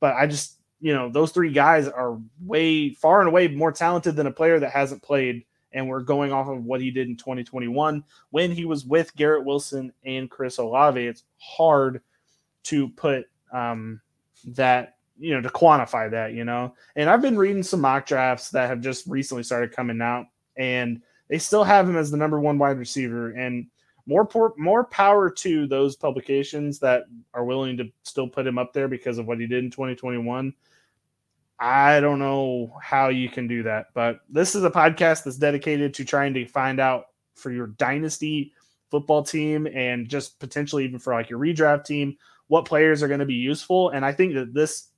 But 0.01 0.15
I 0.15 0.27
just, 0.27 0.61
you 0.81 0.95
know, 0.95 1.09
those 1.09 1.33
three 1.33 1.53
guys 1.53 1.89
are 1.89 2.19
way 2.41 2.91
far 2.91 3.21
and 3.21 3.29
away 3.29 3.49
more 3.49 3.73
talented 3.73 4.17
than 4.17 4.27
a 4.27 4.33
player 4.33 4.59
that 4.61 4.71
hasn't 4.71 5.03
played. 5.03 5.45
And 5.73 5.89
we're 5.89 6.01
going 6.01 6.33
off 6.33 6.49
of 6.49 6.65
what 6.65 6.81
he 6.81 6.91
did 6.91 7.09
in 7.09 7.17
2021 7.17 8.03
when 8.31 8.51
he 8.51 8.65
was 8.65 8.85
with 8.85 9.15
Garrett 9.17 9.45
Wilson 9.45 9.93
and 10.05 10.31
Chris 10.31 10.59
Olave. 10.59 11.05
It's 11.05 11.25
hard 11.39 12.01
to 12.65 12.89
put 12.91 13.27
um, 13.53 14.01
that 14.47 14.97
you 15.19 15.35
know 15.35 15.41
to 15.41 15.49
quantify 15.49 16.11
that 16.11 16.35
you 16.35 16.45
know 16.45 16.75
and 16.95 17.09
i've 17.09 17.23
been 17.23 17.39
reading 17.39 17.63
some 17.63 17.81
mock 17.81 18.07
drafts 18.07 18.51
that 18.51 18.69
have 18.69 18.81
just 18.81 19.07
recently 19.07 19.43
started 19.43 19.73
coming 19.73 20.01
out 20.03 20.27
and 20.57 21.01
they 21.29 21.39
still 21.39 21.65
have 21.65 21.89
him 21.89 21.97
as 21.97 22.11
the 22.11 22.17
number 22.17 22.39
one 22.39 22.59
wide 22.59 22.79
receiver 22.79 23.31
and 23.31 23.67
more 24.07 24.29
more 24.57 24.85
power 24.85 25.31
to 25.31 25.67
those 25.67 25.97
publications 25.97 26.79
that 26.79 27.05
are 27.35 27.45
willing 27.45 27.77
to 27.77 27.91
still 28.03 28.29
put 28.29 28.47
him 28.47 28.59
up 28.59 28.73
there 28.73 28.89
because 28.89 29.19
of 29.19 29.27
what 29.27 29.41
he 29.41 29.47
did 29.47 29.65
in 29.65 29.71
2021 29.71 30.53
i 31.59 32.01
don't 32.01 32.19
know 32.19 32.73
how 32.83 33.09
you 33.09 33.29
can 33.29 33.47
do 33.49 33.63
that 33.63 33.87
but 33.95 34.21
this 34.29 34.55
is 34.55 34.65
a 34.65 34.71
podcast 34.71 35.25
that's 35.25 35.39
dedicated 35.39 35.95
to 35.95 36.05
trying 36.05 36.35
to 36.35 36.47
find 36.47 36.79
out 36.79 37.07
for 37.35 37.51
your 37.51 37.69
dynasty 37.69 38.53
football 38.91 39.23
team 39.23 39.67
and 39.67 40.09
just 40.09 40.39
potentially 40.39 40.85
even 40.85 40.99
for 40.99 41.13
like 41.13 41.29
your 41.31 41.39
redraft 41.39 41.85
team 41.85 42.17
what 42.49 42.65
players 42.65 43.03
are 43.03 43.09
going 43.09 43.21
to 43.21 43.27
be 43.27 43.35
useful. 43.35 43.91
And 43.91 44.05
i 44.05 44.13
think 44.13 44.35
that 44.35 44.55
this 44.55 44.89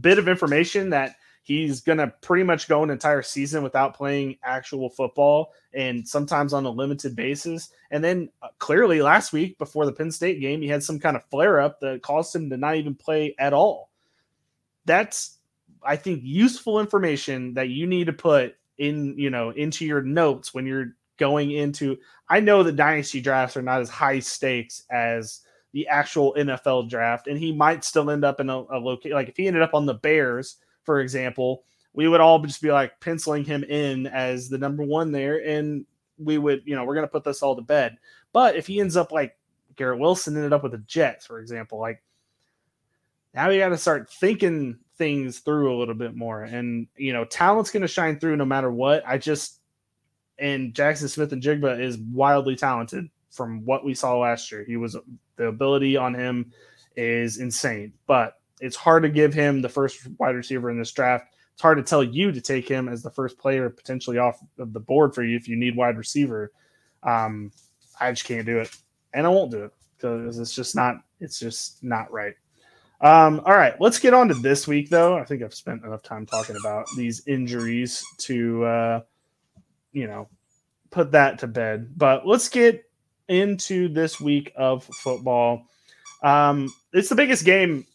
bit 0.00 0.18
of 0.18 0.28
information 0.28 0.90
that 0.90 1.16
he's 1.46 1.80
going 1.80 1.98
to 1.98 2.12
pretty 2.22 2.42
much 2.42 2.66
go 2.66 2.82
an 2.82 2.90
entire 2.90 3.22
season 3.22 3.62
without 3.62 3.94
playing 3.94 4.36
actual 4.42 4.90
football 4.90 5.52
and 5.72 6.06
sometimes 6.06 6.52
on 6.52 6.66
a 6.66 6.70
limited 6.70 7.14
basis. 7.14 7.68
And 7.92 8.02
then 8.02 8.30
uh, 8.42 8.48
clearly 8.58 9.00
last 9.00 9.32
week 9.32 9.56
before 9.56 9.86
the 9.86 9.92
Penn 9.92 10.10
State 10.10 10.40
game, 10.40 10.60
he 10.60 10.66
had 10.66 10.82
some 10.82 10.98
kind 10.98 11.16
of 11.16 11.24
flare 11.26 11.60
up 11.60 11.78
that 11.80 12.02
caused 12.02 12.34
him 12.34 12.50
to 12.50 12.56
not 12.56 12.74
even 12.74 12.96
play 12.96 13.32
at 13.38 13.52
all. 13.52 13.90
That's, 14.86 15.38
I 15.84 15.94
think, 15.94 16.22
useful 16.24 16.80
information 16.80 17.54
that 17.54 17.68
you 17.68 17.86
need 17.86 18.06
to 18.06 18.12
put 18.12 18.56
in, 18.78 19.16
you 19.16 19.30
know, 19.30 19.50
into 19.50 19.86
your 19.86 20.02
notes 20.02 20.52
when 20.52 20.66
you're 20.66 20.96
going 21.16 21.52
into. 21.52 21.96
I 22.28 22.40
know 22.40 22.64
the 22.64 22.72
dynasty 22.72 23.20
drafts 23.20 23.56
are 23.56 23.62
not 23.62 23.80
as 23.80 23.88
high 23.88 24.18
stakes 24.18 24.82
as 24.90 25.42
the 25.72 25.86
actual 25.86 26.34
NFL 26.36 26.90
draft, 26.90 27.28
and 27.28 27.38
he 27.38 27.52
might 27.52 27.84
still 27.84 28.10
end 28.10 28.24
up 28.24 28.40
in 28.40 28.50
a, 28.50 28.56
a 28.56 28.78
location. 28.80 29.14
Like 29.14 29.28
if 29.28 29.36
he 29.36 29.46
ended 29.46 29.62
up 29.62 29.74
on 29.74 29.86
the 29.86 29.94
Bears, 29.94 30.56
for 30.86 31.00
example, 31.00 31.64
we 31.92 32.08
would 32.08 32.20
all 32.20 32.38
just 32.38 32.62
be 32.62 32.72
like 32.72 32.98
penciling 33.00 33.44
him 33.44 33.64
in 33.64 34.06
as 34.06 34.48
the 34.48 34.58
number 34.58 34.84
one 34.84 35.12
there, 35.12 35.46
and 35.46 35.84
we 36.18 36.38
would, 36.38 36.62
you 36.64 36.74
know, 36.74 36.84
we're 36.84 36.94
gonna 36.94 37.08
put 37.08 37.24
this 37.24 37.42
all 37.42 37.56
to 37.56 37.62
bed. 37.62 37.98
But 38.32 38.56
if 38.56 38.66
he 38.66 38.80
ends 38.80 38.96
up 38.96 39.12
like 39.12 39.36
Garrett 39.74 39.98
Wilson 39.98 40.36
ended 40.36 40.52
up 40.52 40.62
with 40.62 40.72
the 40.72 40.78
Jets, 40.78 41.26
for 41.26 41.40
example, 41.40 41.78
like 41.78 42.02
now 43.34 43.50
you 43.50 43.58
got 43.58 43.68
to 43.68 43.76
start 43.76 44.10
thinking 44.10 44.78
things 44.96 45.40
through 45.40 45.74
a 45.74 45.78
little 45.78 45.94
bit 45.94 46.14
more, 46.14 46.44
and 46.44 46.86
you 46.96 47.12
know, 47.12 47.24
talent's 47.24 47.70
gonna 47.70 47.88
shine 47.88 48.18
through 48.18 48.36
no 48.36 48.46
matter 48.46 48.70
what. 48.70 49.02
I 49.06 49.18
just 49.18 49.60
and 50.38 50.74
Jackson 50.74 51.08
Smith-Njigba 51.08 51.80
is 51.80 51.98
wildly 51.98 52.56
talented 52.56 53.08
from 53.30 53.64
what 53.64 53.84
we 53.84 53.94
saw 53.94 54.18
last 54.18 54.52
year. 54.52 54.64
He 54.64 54.76
was 54.76 54.96
the 55.36 55.46
ability 55.46 55.96
on 55.96 56.14
him 56.14 56.52
is 56.96 57.38
insane, 57.38 57.92
but 58.06 58.38
it's 58.60 58.76
hard 58.76 59.02
to 59.02 59.08
give 59.08 59.34
him 59.34 59.62
the 59.62 59.68
first 59.68 60.06
wide 60.18 60.34
receiver 60.34 60.70
in 60.70 60.78
this 60.78 60.92
draft. 60.92 61.26
It's 61.52 61.62
hard 61.62 61.78
to 61.78 61.82
tell 61.82 62.04
you 62.04 62.32
to 62.32 62.40
take 62.40 62.68
him 62.68 62.88
as 62.88 63.02
the 63.02 63.10
first 63.10 63.38
player 63.38 63.70
potentially 63.70 64.18
off 64.18 64.38
of 64.58 64.72
the 64.72 64.80
board 64.80 65.14
for 65.14 65.22
you 65.22 65.36
if 65.36 65.48
you 65.48 65.56
need 65.56 65.76
wide 65.76 65.96
receiver. 65.96 66.52
Um, 67.02 67.50
I 67.98 68.10
just 68.12 68.26
can't 68.26 68.44
do 68.44 68.58
it, 68.58 68.70
and 69.14 69.26
I 69.26 69.30
won't 69.30 69.50
do 69.50 69.64
it 69.64 69.72
because 69.96 70.38
it's 70.38 70.54
just 70.54 70.76
not. 70.76 70.96
It's 71.20 71.38
just 71.38 71.82
not 71.82 72.12
right. 72.12 72.34
Um, 73.00 73.42
all 73.44 73.56
right, 73.56 73.78
let's 73.80 73.98
get 73.98 74.14
on 74.14 74.28
to 74.28 74.34
this 74.34 74.66
week 74.66 74.88
though. 74.88 75.18
I 75.18 75.24
think 75.24 75.42
I've 75.42 75.54
spent 75.54 75.84
enough 75.84 76.02
time 76.02 76.24
talking 76.24 76.56
about 76.56 76.86
these 76.96 77.26
injuries 77.26 78.02
to, 78.18 78.64
uh, 78.64 79.00
you 79.92 80.06
know, 80.06 80.28
put 80.90 81.12
that 81.12 81.38
to 81.40 81.46
bed. 81.46 81.92
But 81.96 82.26
let's 82.26 82.48
get 82.48 82.84
into 83.28 83.88
this 83.88 84.18
week 84.18 84.52
of 84.56 84.84
football. 84.84 85.66
Um, 86.22 86.72
it's 86.92 87.10
the 87.10 87.14
biggest 87.14 87.44
game 87.44 87.86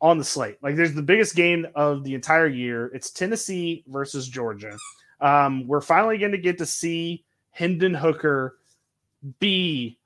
on 0.00 0.18
the 0.18 0.24
slate. 0.24 0.58
Like, 0.62 0.76
there's 0.76 0.94
the 0.94 1.02
biggest 1.02 1.34
game 1.34 1.66
of 1.74 2.04
the 2.04 2.14
entire 2.14 2.46
year. 2.46 2.86
It's 2.94 3.10
Tennessee 3.10 3.84
versus 3.86 4.28
Georgia. 4.28 4.76
Um, 5.20 5.66
we're 5.66 5.80
finally 5.80 6.18
going 6.18 6.32
to 6.32 6.38
get 6.38 6.58
to 6.58 6.66
see 6.66 7.24
Hendon 7.50 7.94
Hooker 7.94 8.58
be 9.40 9.98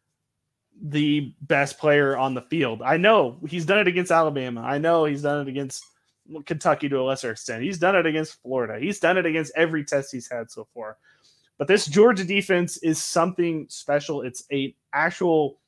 the 0.83 1.35
best 1.43 1.79
player 1.79 2.17
on 2.17 2.35
the 2.35 2.43
field. 2.43 2.81
I 2.83 2.97
know 2.97 3.39
he's 3.49 3.67
done 3.67 3.81
it 3.81 3.89
against 3.89 4.13
Alabama. 4.13 4.63
I 4.63 4.79
know 4.79 5.05
he's 5.05 5.23
done 5.23 5.43
it 5.43 5.49
against 5.49 5.85
Kentucky 6.47 6.89
to 6.89 7.01
a 7.01 7.03
lesser 7.03 7.33
extent. 7.33 7.65
He's 7.65 7.79
done 7.79 7.97
it 7.97 8.07
against 8.07 8.41
Florida. 8.43 8.79
He's 8.79 9.01
done 9.01 9.19
it 9.19 9.27
against 9.27 9.53
every 9.57 9.85
test 9.85 10.13
he's 10.13 10.31
had 10.31 10.51
so 10.51 10.67
far. 10.73 10.97
But 11.59 11.69
this 11.69 11.87
Georgia 11.87 12.25
defense 12.25 12.79
is 12.79 13.03
something 13.03 13.67
special. 13.69 14.23
It's 14.23 14.45
a 14.53 14.75
actual. 14.95 15.60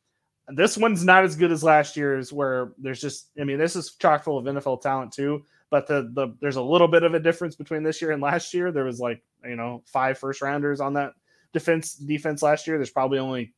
This 0.49 0.77
one's 0.77 1.05
not 1.05 1.25
as 1.25 1.37
good 1.37 1.53
as 1.53 1.63
last 1.63 1.97
year's, 1.97 2.33
where 2.33 2.73
there's 2.79 3.01
just. 3.01 3.29
I 3.41 3.45
mean, 3.45 3.59
this 3.59 3.77
is 3.77 3.95
chock 3.95 4.25
full 4.25 4.39
of 4.39 4.45
NFL 4.45 4.83
talent 4.83 5.13
too. 5.13 5.45
But 5.71 5.87
the 5.87 6.11
the 6.13 6.35
there's 6.41 6.57
a 6.57 6.63
little 6.63 6.89
bit 6.89 7.03
of 7.03 7.15
a 7.15 7.21
difference 7.21 7.57
between 7.57 7.83
this 7.83 8.03
year 8.03 8.11
and 8.11 8.21
last 8.21 8.53
year. 8.53 8.73
There 8.73 8.85
was 8.85 9.01
like 9.01 9.23
you 9.45 9.57
know 9.57 9.83
five 9.87 10.19
first 10.19 10.43
rounders 10.43 10.81
on 10.81 10.95
that 10.95 11.15
defense 11.53 11.95
defense 11.95 12.43
last 12.43 12.67
year. 12.67 12.77
There's 12.77 12.91
probably 12.91 13.19
only 13.19 13.55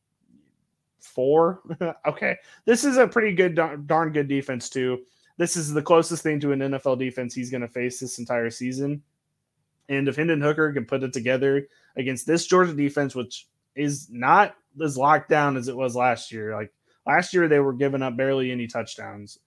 four. 1.01 1.61
okay, 2.07 2.37
this 2.65 2.83
is 2.83 2.97
a 2.97 3.07
pretty 3.07 3.35
good 3.35 3.55
darn 3.87 4.11
good 4.11 4.27
defense 4.27 4.69
too. 4.69 5.03
This 5.37 5.57
is 5.57 5.73
the 5.73 5.81
closest 5.81 6.23
thing 6.23 6.39
to 6.41 6.53
an 6.53 6.59
NFL 6.59 6.99
defense 6.99 7.33
he's 7.33 7.51
going 7.51 7.61
to 7.61 7.67
face 7.67 7.99
this 7.99 8.19
entire 8.19 8.49
season. 8.49 9.03
And 9.89 10.07
if 10.07 10.15
Hendon 10.15 10.41
Hooker 10.41 10.71
can 10.73 10.85
put 10.85 11.03
it 11.03 11.13
together 11.13 11.67
against 11.95 12.25
this 12.25 12.47
Georgia 12.47 12.73
defense, 12.73 13.13
which 13.13 13.47
is 13.75 14.07
not 14.09 14.55
as 14.83 14.97
locked 14.97 15.29
down 15.29 15.57
as 15.57 15.67
it 15.67 15.75
was 15.75 15.95
last 15.95 16.31
year, 16.31 16.55
like 16.55 16.73
last 17.05 17.33
year 17.33 17.47
they 17.47 17.59
were 17.59 17.73
giving 17.73 18.01
up 18.01 18.17
barely 18.17 18.51
any 18.51 18.67
touchdowns. 18.67 19.39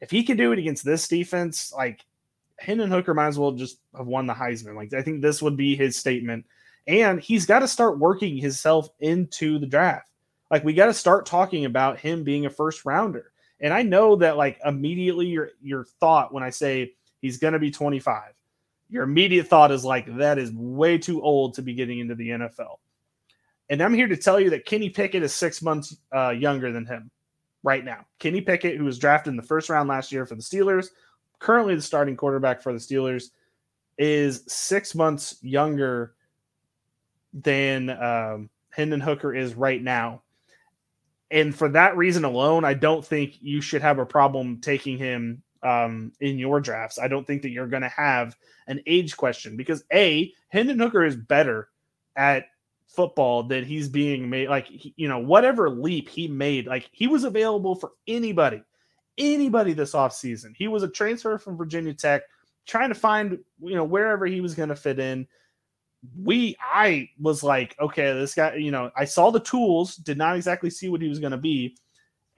If 0.00 0.10
he 0.10 0.22
can 0.22 0.36
do 0.36 0.52
it 0.52 0.58
against 0.58 0.84
this 0.84 1.08
defense, 1.08 1.72
like 1.72 2.04
Hendon 2.58 2.90
Hooker 2.90 3.14
might 3.14 3.28
as 3.28 3.38
well 3.38 3.52
just 3.52 3.80
have 3.96 4.06
won 4.06 4.26
the 4.26 4.34
Heisman. 4.34 4.76
Like 4.76 4.92
I 4.94 5.02
think 5.02 5.20
this 5.20 5.42
would 5.42 5.56
be 5.56 5.76
his 5.76 5.96
statement. 5.96 6.46
And 6.86 7.20
he's 7.20 7.46
got 7.46 7.60
to 7.60 7.68
start 7.68 7.98
working 7.98 8.36
himself 8.36 8.88
into 9.00 9.58
the 9.58 9.66
draft. 9.66 10.08
Like 10.50 10.64
we 10.64 10.72
got 10.72 10.86
to 10.86 10.94
start 10.94 11.26
talking 11.26 11.64
about 11.64 12.00
him 12.00 12.24
being 12.24 12.46
a 12.46 12.50
first 12.50 12.84
rounder. 12.84 13.32
And 13.60 13.74
I 13.74 13.82
know 13.82 14.16
that 14.16 14.36
like 14.36 14.58
immediately 14.64 15.26
your 15.26 15.50
your 15.62 15.84
thought 15.84 16.32
when 16.32 16.42
I 16.42 16.50
say 16.50 16.94
he's 17.20 17.38
going 17.38 17.52
to 17.52 17.58
be 17.58 17.70
25 17.70 18.32
your 18.90 19.04
immediate 19.04 19.46
thought 19.46 19.70
is 19.70 19.84
like 19.84 20.16
that 20.16 20.36
is 20.36 20.52
way 20.52 20.98
too 20.98 21.22
old 21.22 21.54
to 21.54 21.62
be 21.62 21.74
getting 21.74 22.00
into 22.00 22.14
the 22.14 22.30
NFL. 22.30 22.76
And 23.70 23.80
I'm 23.80 23.94
here 23.94 24.08
to 24.08 24.16
tell 24.16 24.40
you 24.40 24.50
that 24.50 24.66
Kenny 24.66 24.90
Pickett 24.90 25.22
is 25.22 25.32
six 25.32 25.62
months 25.62 25.96
uh, 26.14 26.30
younger 26.30 26.72
than 26.72 26.84
him 26.84 27.10
right 27.62 27.84
now. 27.84 28.04
Kenny 28.18 28.40
Pickett, 28.40 28.76
who 28.76 28.84
was 28.84 28.98
drafted 28.98 29.30
in 29.30 29.36
the 29.36 29.42
first 29.44 29.70
round 29.70 29.88
last 29.88 30.10
year 30.10 30.26
for 30.26 30.34
the 30.34 30.42
Steelers, 30.42 30.88
currently 31.38 31.76
the 31.76 31.82
starting 31.82 32.16
quarterback 32.16 32.60
for 32.60 32.72
the 32.72 32.80
Steelers, 32.80 33.30
is 33.96 34.42
six 34.48 34.94
months 34.94 35.38
younger 35.40 36.14
than 37.32 37.90
um, 37.90 38.50
Hendon 38.70 39.00
Hooker 39.00 39.34
is 39.34 39.54
right 39.54 39.80
now. 39.80 40.22
And 41.30 41.54
for 41.54 41.68
that 41.68 41.96
reason 41.96 42.24
alone, 42.24 42.64
I 42.64 42.74
don't 42.74 43.06
think 43.06 43.38
you 43.40 43.60
should 43.60 43.82
have 43.82 44.00
a 44.00 44.06
problem 44.06 44.60
taking 44.60 44.98
him 44.98 45.42
um, 45.62 46.12
in 46.20 46.40
your 46.40 46.60
drafts. 46.60 46.98
I 46.98 47.06
don't 47.06 47.24
think 47.24 47.42
that 47.42 47.50
you're 47.50 47.68
going 47.68 47.82
to 47.82 47.88
have 47.88 48.36
an 48.66 48.80
age 48.86 49.16
question 49.16 49.56
because 49.56 49.84
a 49.92 50.32
Hendon 50.48 50.80
Hooker 50.80 51.04
is 51.04 51.14
better 51.14 51.68
at 52.16 52.46
football 52.94 53.44
that 53.44 53.64
he's 53.64 53.88
being 53.88 54.28
made. 54.28 54.48
Like 54.48 54.68
you 54.70 55.08
know, 55.08 55.18
whatever 55.18 55.70
leap 55.70 56.08
he 56.08 56.28
made, 56.28 56.66
like 56.66 56.88
he 56.92 57.06
was 57.06 57.24
available 57.24 57.74
for 57.74 57.92
anybody, 58.06 58.62
anybody 59.18 59.72
this 59.72 59.92
offseason. 59.92 60.54
He 60.56 60.68
was 60.68 60.82
a 60.82 60.88
transfer 60.88 61.38
from 61.38 61.56
Virginia 61.56 61.94
Tech, 61.94 62.22
trying 62.66 62.90
to 62.90 62.94
find 62.94 63.38
you 63.62 63.74
know 63.74 63.84
wherever 63.84 64.26
he 64.26 64.40
was 64.40 64.54
going 64.54 64.70
to 64.70 64.76
fit 64.76 64.98
in. 64.98 65.26
We, 66.18 66.56
I 66.60 67.10
was 67.20 67.42
like, 67.42 67.76
okay, 67.78 68.14
this 68.14 68.34
guy, 68.34 68.54
you 68.54 68.70
know, 68.70 68.90
I 68.96 69.04
saw 69.04 69.30
the 69.30 69.40
tools, 69.40 69.96
did 69.96 70.16
not 70.16 70.34
exactly 70.34 70.70
see 70.70 70.88
what 70.88 71.02
he 71.02 71.08
was 71.08 71.18
going 71.18 71.32
to 71.32 71.36
be 71.36 71.76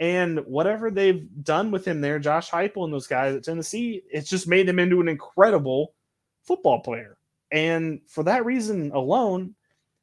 and 0.03 0.41
whatever 0.47 0.91
they've 0.91 1.29
done 1.45 1.71
with 1.71 1.87
him 1.87 2.01
there, 2.01 2.19
Josh 2.19 2.51
Heupel 2.51 2.83
and 2.83 2.93
those 2.93 3.07
guys 3.07 3.37
at 3.37 3.45
Tennessee, 3.45 4.03
it's 4.11 4.29
just 4.29 4.49
made 4.49 4.69
him 4.69 4.81
into 4.81 5.01
an 5.01 5.09
incredible 5.09 5.95
football 6.43 6.81
player. 6.81 7.17
And 7.53 8.01
for 8.09 8.25
that 8.25 8.45
reason 8.45 8.91
alone, 8.91 9.55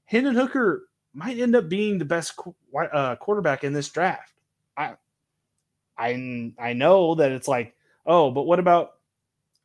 Hendon 0.10 0.34
Hooker 0.34 0.90
might 1.14 1.38
end 1.38 1.56
up 1.56 1.70
being 1.70 2.00
the 2.00 2.06
best 2.06 2.34
uh, 2.92 3.16
quarterback 3.18 3.64
in 3.64 3.74
this 3.74 3.90
draft. 3.90 4.34
I, 4.76 4.96
I, 6.00 6.52
I 6.58 6.74
know 6.74 7.14
that 7.14 7.32
it's 7.32 7.48
like, 7.48 7.76
oh, 8.08 8.32
but 8.32 8.48
what 8.48 8.58
about 8.58 8.94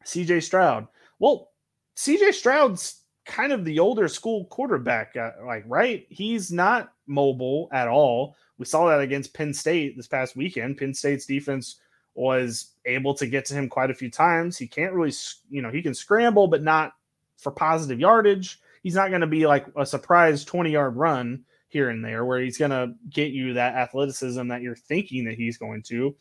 C.J. 0.04 0.40
Stroud? 0.40 0.86
Well, 1.18 1.50
C.J. 1.94 2.32
Stroud's 2.32 3.04
kind 3.24 3.52
of 3.52 3.64
the 3.64 3.78
older 3.78 4.06
school 4.06 4.44
quarterback, 4.46 5.16
uh, 5.16 5.30
like 5.46 5.64
right? 5.66 6.06
He's 6.10 6.52
not 6.52 6.92
mobile 7.06 7.70
at 7.72 7.88
all. 7.88 8.36
We 8.58 8.66
saw 8.66 8.86
that 8.90 9.00
against 9.00 9.32
Penn 9.32 9.54
State 9.54 9.96
this 9.96 10.06
past 10.06 10.36
weekend. 10.36 10.76
Penn 10.76 10.92
State's 10.92 11.24
defense 11.24 11.80
was 12.14 12.72
able 12.84 13.14
to 13.14 13.26
get 13.26 13.46
to 13.46 13.54
him 13.54 13.70
quite 13.70 13.90
a 13.90 13.94
few 13.94 14.10
times. 14.10 14.58
He 14.58 14.66
can't 14.66 14.92
really, 14.92 15.14
you 15.48 15.62
know, 15.62 15.70
he 15.70 15.80
can 15.80 15.94
scramble, 15.94 16.48
but 16.48 16.62
not 16.62 16.92
for 17.38 17.50
positive 17.50 17.98
yardage. 17.98 18.60
He's 18.84 18.94
not 18.94 19.08
going 19.08 19.22
to 19.22 19.26
be 19.26 19.48
like 19.48 19.66
a 19.76 19.84
surprise 19.84 20.44
20 20.44 20.70
yard 20.70 20.94
run 20.94 21.44
here 21.66 21.90
and 21.90 22.04
there 22.04 22.24
where 22.24 22.40
he's 22.40 22.58
going 22.58 22.70
to 22.70 22.94
get 23.10 23.32
you 23.32 23.54
that 23.54 23.74
athleticism 23.74 24.46
that 24.46 24.62
you're 24.62 24.76
thinking 24.76 25.24
that 25.24 25.34
he's 25.34 25.58
going 25.58 25.82
to. 25.82 26.14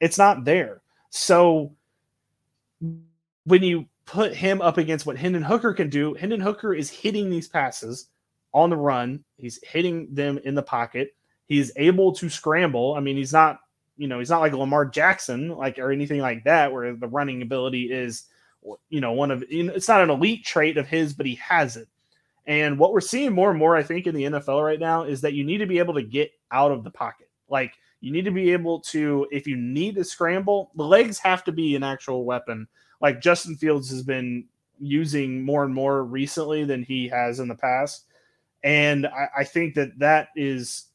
It's 0.00 0.18
not 0.18 0.44
there. 0.44 0.82
So 1.08 1.72
when 3.44 3.62
you 3.62 3.86
put 4.06 4.34
him 4.34 4.60
up 4.60 4.76
against 4.76 5.06
what 5.06 5.16
Hendon 5.16 5.42
Hooker 5.42 5.72
can 5.72 5.88
do, 5.88 6.14
Hendon 6.14 6.40
Hooker 6.40 6.74
is 6.74 6.90
hitting 6.90 7.30
these 7.30 7.48
passes 7.48 8.08
on 8.52 8.70
the 8.70 8.76
run. 8.76 9.24
He's 9.38 9.58
hitting 9.62 10.12
them 10.12 10.38
in 10.44 10.54
the 10.54 10.62
pocket. 10.62 11.14
He's 11.46 11.72
able 11.76 12.12
to 12.16 12.28
scramble. 12.28 12.94
I 12.94 13.00
mean, 13.00 13.16
he's 13.16 13.32
not, 13.32 13.60
you 13.96 14.08
know, 14.08 14.18
he's 14.18 14.30
not 14.30 14.40
like 14.40 14.52
Lamar 14.52 14.86
Jackson, 14.86 15.48
like 15.48 15.78
or 15.78 15.92
anything 15.92 16.20
like 16.20 16.44
that, 16.44 16.72
where 16.72 16.94
the 16.94 17.06
running 17.06 17.42
ability 17.42 17.92
is, 17.92 18.24
you 18.88 19.00
know, 19.00 19.12
one 19.12 19.30
of 19.30 19.44
it's 19.48 19.88
not 19.88 20.02
an 20.02 20.10
elite 20.10 20.44
trait 20.44 20.76
of 20.76 20.88
his, 20.88 21.12
but 21.12 21.26
he 21.26 21.34
has 21.36 21.76
it. 21.76 21.88
And 22.46 22.78
what 22.78 22.92
we're 22.92 23.00
seeing 23.00 23.32
more 23.32 23.50
and 23.50 23.58
more, 23.58 23.76
I 23.76 23.82
think, 23.82 24.06
in 24.06 24.14
the 24.14 24.24
NFL 24.24 24.64
right 24.64 24.80
now 24.80 25.04
is 25.04 25.20
that 25.22 25.32
you 25.32 25.44
need 25.44 25.58
to 25.58 25.66
be 25.66 25.78
able 25.78 25.94
to 25.94 26.02
get 26.02 26.32
out 26.50 26.72
of 26.72 26.84
the 26.84 26.90
pocket. 26.90 27.28
Like 27.48 27.72
you 28.00 28.12
need 28.12 28.26
to 28.26 28.30
be 28.30 28.52
able 28.52 28.80
to, 28.80 29.26
if 29.32 29.46
you 29.46 29.56
need 29.56 29.94
to 29.94 30.04
scramble, 30.04 30.70
the 30.76 30.84
legs 30.84 31.18
have 31.18 31.42
to 31.44 31.52
be 31.52 31.74
an 31.74 31.82
actual 31.82 32.24
weapon. 32.24 32.68
Like 33.00 33.22
Justin 33.22 33.56
Fields 33.56 33.88
has 33.90 34.02
been 34.02 34.44
using 34.78 35.42
more 35.42 35.64
and 35.64 35.74
more 35.74 36.04
recently 36.04 36.64
than 36.64 36.82
he 36.82 37.08
has 37.08 37.40
in 37.40 37.48
the 37.48 37.54
past. 37.54 38.04
And 38.62 39.06
I, 39.06 39.28
I 39.38 39.44
think 39.44 39.74
that 39.74 39.98
that 39.98 40.28
is, 40.36 40.86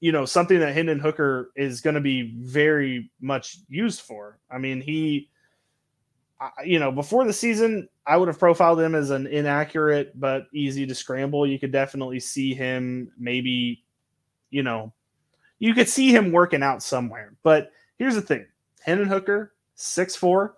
you 0.00 0.12
know, 0.12 0.24
something 0.24 0.60
that 0.60 0.74
Hendon 0.74 1.00
Hooker 1.00 1.50
is 1.56 1.80
going 1.80 1.94
to 1.94 2.00
be 2.00 2.34
very 2.38 3.10
much 3.20 3.58
used 3.68 4.02
for. 4.02 4.38
I 4.50 4.58
mean, 4.58 4.80
he, 4.80 5.28
you 6.64 6.78
know, 6.78 6.90
before 6.90 7.24
the 7.24 7.32
season, 7.32 7.88
I 8.06 8.16
would 8.16 8.28
have 8.28 8.38
profiled 8.38 8.80
him 8.80 8.94
as 8.94 9.10
an 9.10 9.26
inaccurate 9.26 10.18
but 10.18 10.46
easy 10.52 10.86
to 10.86 10.94
scramble. 10.94 11.46
You 11.46 11.58
could 11.58 11.72
definitely 11.72 12.20
see 12.20 12.54
him 12.54 13.10
maybe, 13.18 13.84
you 14.50 14.62
know, 14.62 14.92
you 15.58 15.74
could 15.74 15.88
see 15.88 16.14
him 16.14 16.32
working 16.32 16.62
out 16.62 16.82
somewhere. 16.82 17.34
But 17.42 17.70
here's 17.96 18.14
the 18.14 18.22
thing 18.22 18.46
Hendon 18.82 19.08
Hooker, 19.08 19.54
six 19.74 20.16
four. 20.16 20.56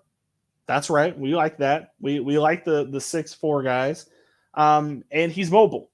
That's 0.67 0.89
right. 0.89 1.19
We 1.19 1.35
like 1.35 1.59
that. 1.59 1.93
We 2.01 2.21
we 2.21 2.39
like 2.39 2.65
the 2.65 2.87
the 2.87 3.01
six 3.01 3.35
four 3.35 3.63
guys. 3.63 4.07
Um, 4.55 5.05
and 5.11 5.31
he's 5.31 5.51
mobile. 5.51 5.91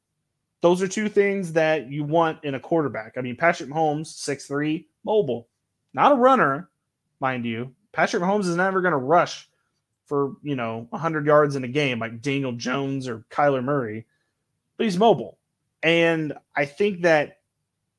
Those 0.60 0.82
are 0.82 0.88
two 0.88 1.08
things 1.08 1.52
that 1.54 1.90
you 1.90 2.04
want 2.04 2.44
in 2.44 2.54
a 2.54 2.60
quarterback. 2.60 3.14
I 3.16 3.22
mean, 3.22 3.34
Patrick 3.34 3.70
Mahomes, 3.70 4.08
six 4.08 4.46
three, 4.46 4.88
mobile, 5.04 5.48
not 5.92 6.12
a 6.12 6.16
runner, 6.16 6.70
mind 7.18 7.44
you. 7.44 7.74
Patrick 7.92 8.22
Mahomes 8.22 8.46
is 8.46 8.54
never 8.54 8.80
going 8.80 8.92
to 8.92 8.98
rush 8.98 9.49
for 10.10 10.34
you 10.42 10.56
know 10.56 10.88
100 10.90 11.24
yards 11.24 11.54
in 11.54 11.62
a 11.62 11.68
game 11.68 12.00
like 12.00 12.20
Daniel 12.20 12.50
Jones 12.50 13.06
or 13.06 13.24
Kyler 13.30 13.62
Murray, 13.62 14.06
but 14.76 14.84
he's 14.84 14.98
mobile. 14.98 15.38
And 15.84 16.32
I 16.56 16.64
think 16.64 17.02
that 17.02 17.38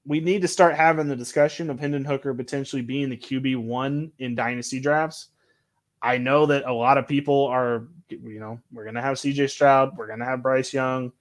we 0.06 0.20
need 0.20 0.42
to 0.42 0.48
start 0.50 0.76
having 0.76 1.08
the 1.08 1.16
discussion 1.16 1.70
of 1.70 1.80
Hendon 1.80 2.04
Hooker 2.04 2.34
potentially 2.34 2.82
being 2.82 3.10
the 3.10 3.16
QB 3.16 3.64
one 3.64 4.12
in 4.20 4.36
dynasty 4.36 4.82
drafts. 4.82 5.30
I 6.02 6.18
know 6.18 6.48
that 6.48 6.66
a 6.66 6.74
lot 6.74 6.98
of 6.98 7.08
people 7.08 7.46
are, 7.46 7.88
you 8.10 8.40
know, 8.42 8.60
we're 8.74 8.84
going 8.84 8.96
to 8.96 9.02
have 9.02 9.16
CJ 9.18 9.50
Stroud, 9.50 9.96
we're 9.96 10.08
going 10.08 10.20
to 10.20 10.26
have 10.26 10.44
Bryce 10.44 10.74
Young, 10.74 11.14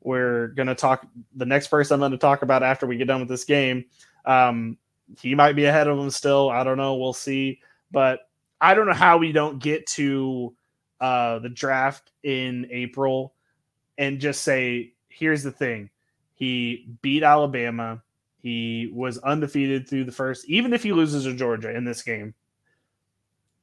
we're 0.00 0.48
going 0.48 0.68
to 0.68 0.74
talk. 0.74 1.06
The 1.36 1.44
next 1.44 1.66
person 1.66 1.94
I'm 1.94 2.00
going 2.00 2.12
to 2.12 2.18
talk 2.18 2.40
about 2.40 2.62
after 2.62 2.86
we 2.86 2.96
get 2.96 3.08
done 3.08 3.20
with 3.20 3.28
this 3.28 3.44
game, 3.44 3.84
um, 4.24 4.78
he 5.20 5.34
might 5.34 5.56
be 5.56 5.66
ahead 5.66 5.88
of 5.88 5.98
him 5.98 6.08
still. 6.08 6.48
I 6.48 6.64
don't 6.64 6.78
know. 6.78 6.94
We'll 6.94 7.12
see. 7.12 7.60
But 7.90 8.27
I 8.60 8.74
don't 8.74 8.86
know 8.86 8.92
how 8.92 9.18
we 9.18 9.32
don't 9.32 9.60
get 9.60 9.86
to 9.88 10.54
uh, 11.00 11.38
the 11.38 11.48
draft 11.48 12.10
in 12.22 12.66
April 12.70 13.34
and 13.96 14.20
just 14.20 14.42
say, 14.42 14.94
here's 15.08 15.42
the 15.42 15.52
thing. 15.52 15.90
He 16.34 16.88
beat 17.02 17.22
Alabama. 17.22 18.02
He 18.40 18.90
was 18.92 19.18
undefeated 19.18 19.88
through 19.88 20.04
the 20.04 20.12
first, 20.12 20.48
even 20.48 20.72
if 20.72 20.82
he 20.82 20.92
loses 20.92 21.24
to 21.24 21.34
Georgia 21.34 21.76
in 21.76 21.84
this 21.84 22.02
game. 22.02 22.34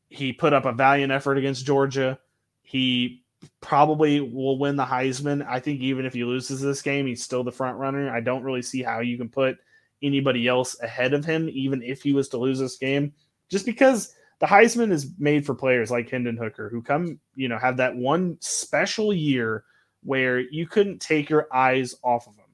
He 0.10 0.34
put 0.34 0.54
up 0.54 0.66
a 0.66 0.72
valiant 0.72 1.12
effort 1.12 1.38
against 1.38 1.66
Georgia. 1.66 2.20
He 2.62 3.24
probably 3.62 4.20
will 4.22 4.58
win 4.60 4.76
the 4.76 4.86
Heisman. 4.86 5.46
I 5.48 5.60
think 5.60 5.82
even 5.82 6.06
if 6.06 6.14
he 6.14 6.24
loses 6.24 6.62
this 6.62 6.82
game, 6.82 7.06
he's 7.06 7.24
still 7.24 7.44
the 7.44 7.52
front 7.52 7.78
runner. 7.78 8.10
I 8.14 8.20
don't 8.20 8.44
really 8.44 8.62
see 8.62 8.84
how 8.84 9.00
you 9.00 9.18
can 9.18 9.30
put 9.30 9.58
anybody 10.02 10.48
else 10.48 10.80
ahead 10.82 11.14
of 11.14 11.26
him, 11.26 11.50
even 11.52 11.82
if 11.82 12.04
he 12.04 12.14
was 12.14 12.30
to 12.30 12.38
lose 12.38 12.60
this 12.60 12.78
game, 12.78 13.14
just 13.50 13.66
because 13.66 14.15
the 14.40 14.46
Heisman 14.46 14.92
is 14.92 15.12
made 15.18 15.46
for 15.46 15.56
players 15.56 15.92
like 15.92 16.10
Hendon 16.10 16.38
Hooker 16.38 16.70
who 16.70 16.82
come, 16.82 17.20
you 17.36 17.48
know, 17.48 17.58
have 17.58 17.78
that 17.78 17.96
one 17.96 18.38
special 18.42 19.14
year 19.14 19.64
where 20.04 20.40
you 20.40 20.68
couldn't 20.68 21.00
take 21.00 21.30
your 21.30 21.48
eyes 21.54 21.96
off 22.04 22.28
of 22.28 22.36
him. 22.36 22.46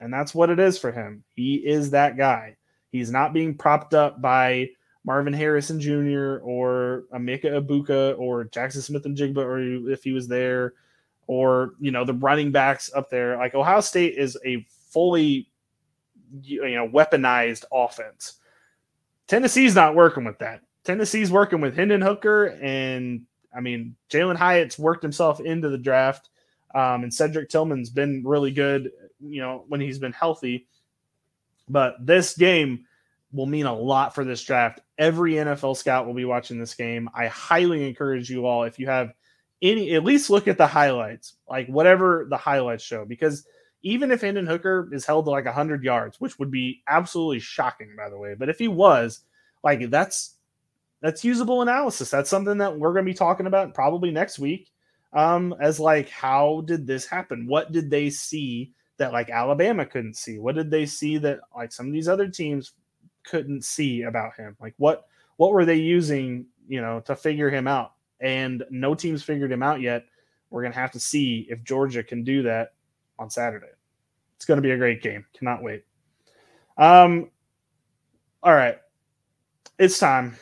And 0.00 0.12
that's 0.12 0.34
what 0.34 0.50
it 0.50 0.60
is 0.60 0.78
for 0.78 0.92
him. 0.92 1.24
He 1.34 1.56
is 1.56 1.90
that 1.90 2.16
guy. 2.16 2.56
He's 2.90 3.10
not 3.10 3.32
being 3.32 3.56
propped 3.56 3.94
up 3.94 4.22
by 4.22 4.70
Marvin 5.04 5.32
Harrison 5.32 5.80
Jr. 5.80 6.38
or 6.42 7.04
Emeka 7.12 7.44
Egbuka 7.44 8.18
or 8.18 8.44
Jackson 8.44 8.82
Smith-Njigba, 8.82 9.38
or 9.38 9.90
if 9.90 10.04
he 10.04 10.12
was 10.12 10.28
there, 10.28 10.74
or 11.26 11.74
you 11.80 11.90
know 11.90 12.04
the 12.04 12.14
running 12.14 12.52
backs 12.52 12.90
up 12.94 13.10
there. 13.10 13.36
Like 13.36 13.54
Ohio 13.54 13.80
State 13.80 14.16
is 14.16 14.38
a 14.44 14.66
fully, 14.90 15.50
you 16.42 16.74
know, 16.74 16.88
weaponized 16.88 17.64
offense. 17.72 18.34
Tennessee's 19.26 19.74
not 19.74 19.94
working 19.94 20.24
with 20.24 20.38
that. 20.38 20.62
Tennessee's 20.84 21.30
working 21.30 21.60
with 21.60 21.76
Hendon 21.76 22.00
Hooker, 22.00 22.58
and 22.62 23.22
I 23.54 23.60
mean 23.60 23.96
Jalin 24.10 24.36
Hyatt's 24.36 24.78
worked 24.78 25.02
himself 25.02 25.40
into 25.40 25.68
the 25.68 25.78
draft, 25.78 26.30
um, 26.74 27.02
and 27.02 27.12
Cedric 27.12 27.50
Tillman's 27.50 27.90
been 27.90 28.22
really 28.24 28.50
good. 28.50 28.92
You 29.20 29.40
know 29.40 29.64
when 29.68 29.80
he's 29.80 29.98
been 29.98 30.12
healthy, 30.12 30.66
but 31.68 31.94
this 32.04 32.36
game 32.36 32.84
will 33.32 33.46
mean 33.46 33.66
a 33.66 33.74
lot 33.74 34.14
for 34.14 34.24
this 34.24 34.42
draft. 34.42 34.80
Every 34.96 35.34
NFL 35.34 35.76
scout 35.76 36.06
will 36.06 36.14
be 36.14 36.24
watching 36.24 36.58
this 36.58 36.74
game. 36.74 37.10
I 37.14 37.26
highly 37.26 37.86
encourage 37.86 38.30
you 38.30 38.46
all 38.46 38.64
if 38.64 38.78
you 38.78 38.86
have 38.86 39.12
any, 39.60 39.94
at 39.94 40.04
least 40.04 40.30
look 40.30 40.48
at 40.48 40.58
the 40.58 40.66
highlights, 40.66 41.34
like 41.48 41.66
whatever 41.68 42.26
the 42.30 42.36
highlights 42.36 42.84
show, 42.84 43.04
because 43.04 43.46
even 43.82 44.10
if 44.10 44.22
Hendon 44.22 44.46
Hooker 44.46 44.88
is 44.92 45.04
held 45.04 45.26
to 45.26 45.30
like 45.30 45.44
100 45.44 45.84
yards, 45.84 46.20
which 46.20 46.38
would 46.38 46.50
be 46.50 46.82
absolutely 46.88 47.40
shocking, 47.40 47.94
by 47.96 48.08
the 48.08 48.18
way, 48.18 48.34
but 48.34 48.48
if 48.48 48.58
he 48.58 48.68
was, 48.68 49.20
like 49.62 49.90
that's 49.90 50.36
that's 51.00 51.24
usable 51.24 51.62
analysis. 51.62 52.10
That's 52.10 52.30
something 52.30 52.58
that 52.58 52.76
we're 52.76 52.92
going 52.92 53.04
to 53.04 53.10
be 53.10 53.14
talking 53.16 53.46
about 53.46 53.74
probably 53.74 54.10
next 54.10 54.38
week. 54.38 54.70
Um, 55.12 55.54
as 55.60 55.80
like, 55.80 56.08
how 56.08 56.62
did 56.66 56.86
this 56.86 57.06
happen? 57.06 57.46
What 57.46 57.72
did 57.72 57.90
they 57.90 58.10
see 58.10 58.72
that 58.98 59.12
like 59.12 59.30
Alabama 59.30 59.86
couldn't 59.86 60.16
see? 60.16 60.38
What 60.38 60.54
did 60.54 60.70
they 60.70 60.84
see 60.86 61.18
that 61.18 61.40
like 61.56 61.72
some 61.72 61.86
of 61.86 61.92
these 61.92 62.08
other 62.08 62.28
teams 62.28 62.72
couldn't 63.24 63.64
see 63.64 64.02
about 64.02 64.34
him? 64.36 64.56
Like 64.60 64.74
what 64.76 65.06
what 65.36 65.52
were 65.52 65.64
they 65.64 65.76
using, 65.76 66.46
you 66.68 66.80
know, 66.80 67.00
to 67.00 67.16
figure 67.16 67.48
him 67.48 67.66
out? 67.66 67.92
And 68.20 68.64
no 68.70 68.94
teams 68.94 69.22
figured 69.22 69.52
him 69.52 69.62
out 69.62 69.80
yet. 69.80 70.04
We're 70.50 70.62
gonna 70.62 70.74
have 70.74 70.92
to 70.92 71.00
see 71.00 71.46
if 71.48 71.62
Georgia 71.62 72.02
can 72.02 72.24
do 72.24 72.42
that 72.42 72.74
on 73.18 73.30
Saturday. 73.30 73.66
It's 74.36 74.44
gonna 74.44 74.60
be 74.60 74.72
a 74.72 74.76
great 74.76 75.00
game. 75.00 75.24
Cannot 75.32 75.62
wait. 75.62 75.84
Um, 76.76 77.30
all 78.42 78.54
right, 78.54 78.78
it's 79.78 79.98
time. 79.98 80.36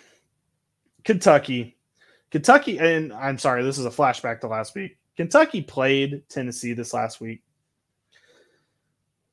Kentucky. 1.06 1.76
Kentucky, 2.32 2.78
and 2.80 3.12
I'm 3.12 3.38
sorry, 3.38 3.62
this 3.62 3.78
is 3.78 3.86
a 3.86 3.90
flashback 3.90 4.40
to 4.40 4.48
last 4.48 4.74
week. 4.74 4.98
Kentucky 5.16 5.62
played 5.62 6.28
Tennessee 6.28 6.72
this 6.72 6.92
last 6.92 7.20
week. 7.20 7.42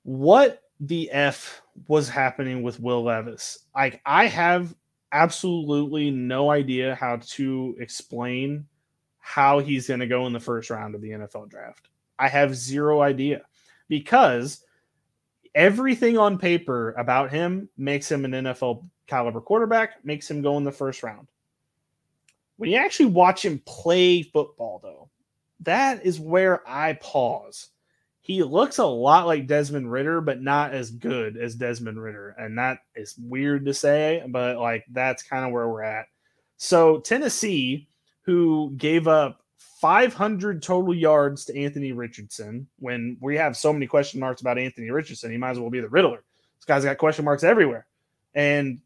What 0.03 0.61
the 0.79 1.09
F 1.09 1.63
was 1.87 2.07
happening 2.07 2.61
with 2.61 2.79
Will 2.79 3.03
Levis? 3.03 3.65
Like, 3.75 4.01
I 4.05 4.27
have 4.27 4.75
absolutely 5.11 6.11
no 6.11 6.51
idea 6.51 6.93
how 6.93 7.17
to 7.29 7.75
explain 7.79 8.67
how 9.17 9.57
he's 9.57 9.87
going 9.87 9.99
to 9.99 10.07
go 10.07 10.27
in 10.27 10.33
the 10.33 10.39
first 10.39 10.69
round 10.69 10.93
of 10.93 11.01
the 11.01 11.09
NFL 11.09 11.49
draft. 11.49 11.89
I 12.19 12.27
have 12.27 12.55
zero 12.55 13.01
idea 13.01 13.41
because 13.89 14.63
everything 15.55 16.19
on 16.19 16.37
paper 16.37 16.91
about 16.99 17.31
him 17.31 17.67
makes 17.77 18.11
him 18.11 18.25
an 18.25 18.31
NFL 18.31 18.85
caliber 19.07 19.41
quarterback, 19.41 20.05
makes 20.05 20.29
him 20.29 20.43
go 20.43 20.57
in 20.57 20.63
the 20.63 20.71
first 20.71 21.01
round. 21.01 21.27
When 22.57 22.69
you 22.69 22.77
actually 22.77 23.07
watch 23.07 23.43
him 23.43 23.61
play 23.65 24.23
football, 24.23 24.79
though, 24.81 25.09
that 25.61 26.05
is 26.05 26.19
where 26.19 26.67
I 26.69 26.93
pause. 26.93 27.69
He 28.21 28.41
looks 28.41 28.77
a 28.77 28.85
lot 28.85 29.27
like 29.27 29.47
Desmond 29.47 29.91
Ridder, 29.91 30.21
but 30.21 30.41
not 30.41 30.73
as 30.73 30.91
good 30.91 31.35
as 31.35 31.55
Desmond 31.55 32.01
Ridder. 32.01 32.35
And 32.37 32.57
that 32.57 32.79
is 32.95 33.15
weird 33.17 33.65
to 33.65 33.73
say, 33.73 34.23
but 34.27 34.57
like 34.57 34.85
that's 34.91 35.23
kind 35.23 35.45
of 35.45 35.51
where 35.51 35.67
we're 35.67 35.83
at. 35.83 36.05
So, 36.57 36.99
Tennessee, 36.99 37.89
who 38.21 38.73
gave 38.77 39.07
up 39.09 39.41
500 39.81 40.63
total 40.63 40.95
yards 40.95 41.43
to 41.45 41.59
Anthony 41.59 41.91
Richardson, 41.91 42.67
when 42.79 43.17
we 43.19 43.35
have 43.35 43.57
so 43.57 43.73
many 43.73 43.87
question 43.87 44.21
marks 44.21 44.39
about 44.39 44.57
Anthony 44.57 44.89
Richardson, 44.89 45.29
he 45.29 45.37
might 45.37 45.51
as 45.51 45.59
well 45.59 45.69
be 45.69 45.81
the 45.81 45.89
Riddler. 45.89 46.23
This 46.57 46.65
guy's 46.65 46.85
got 46.85 46.97
question 46.97 47.25
marks 47.25 47.43
everywhere. 47.43 47.85
And 48.33 48.79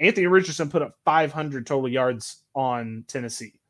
Anthony 0.00 0.26
Richardson 0.26 0.70
put 0.70 0.80
up 0.80 0.96
500 1.04 1.66
total 1.66 1.90
yards 1.90 2.43
on 2.54 3.04
Tennessee. 3.08 3.60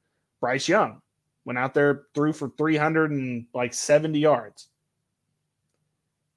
Bryce 0.41 0.69
Young 0.69 1.01
went 1.45 1.59
out 1.59 1.75
there, 1.75 2.05
threw 2.15 2.33
for 2.33 2.51
300 2.57 3.11
and 3.11 3.47
like 3.55 3.75
70 3.75 4.19
yards. 4.19 4.69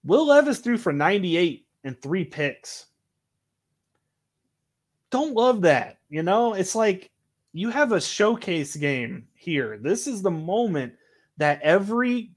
Will 0.04 0.28
Levis 0.28 0.60
threw 0.60 0.78
for 0.78 0.94
98 0.94 1.66
and 1.84 2.02
three 2.02 2.24
picks. 2.24 2.88
Don't 5.10 5.34
love 5.34 5.62
that. 5.62 5.98
You 6.10 6.24
know, 6.24 6.54
it's 6.54 6.76
like 6.76 7.12
you 7.54 7.70
have 7.70 7.92
a 7.92 8.02
showcase 8.02 8.76
game 8.76 9.28
here. 9.34 9.78
This 9.82 10.08
is 10.08 10.22
the 10.22 10.32
moment 10.32 10.94
that 11.38 11.62
every 11.62 12.32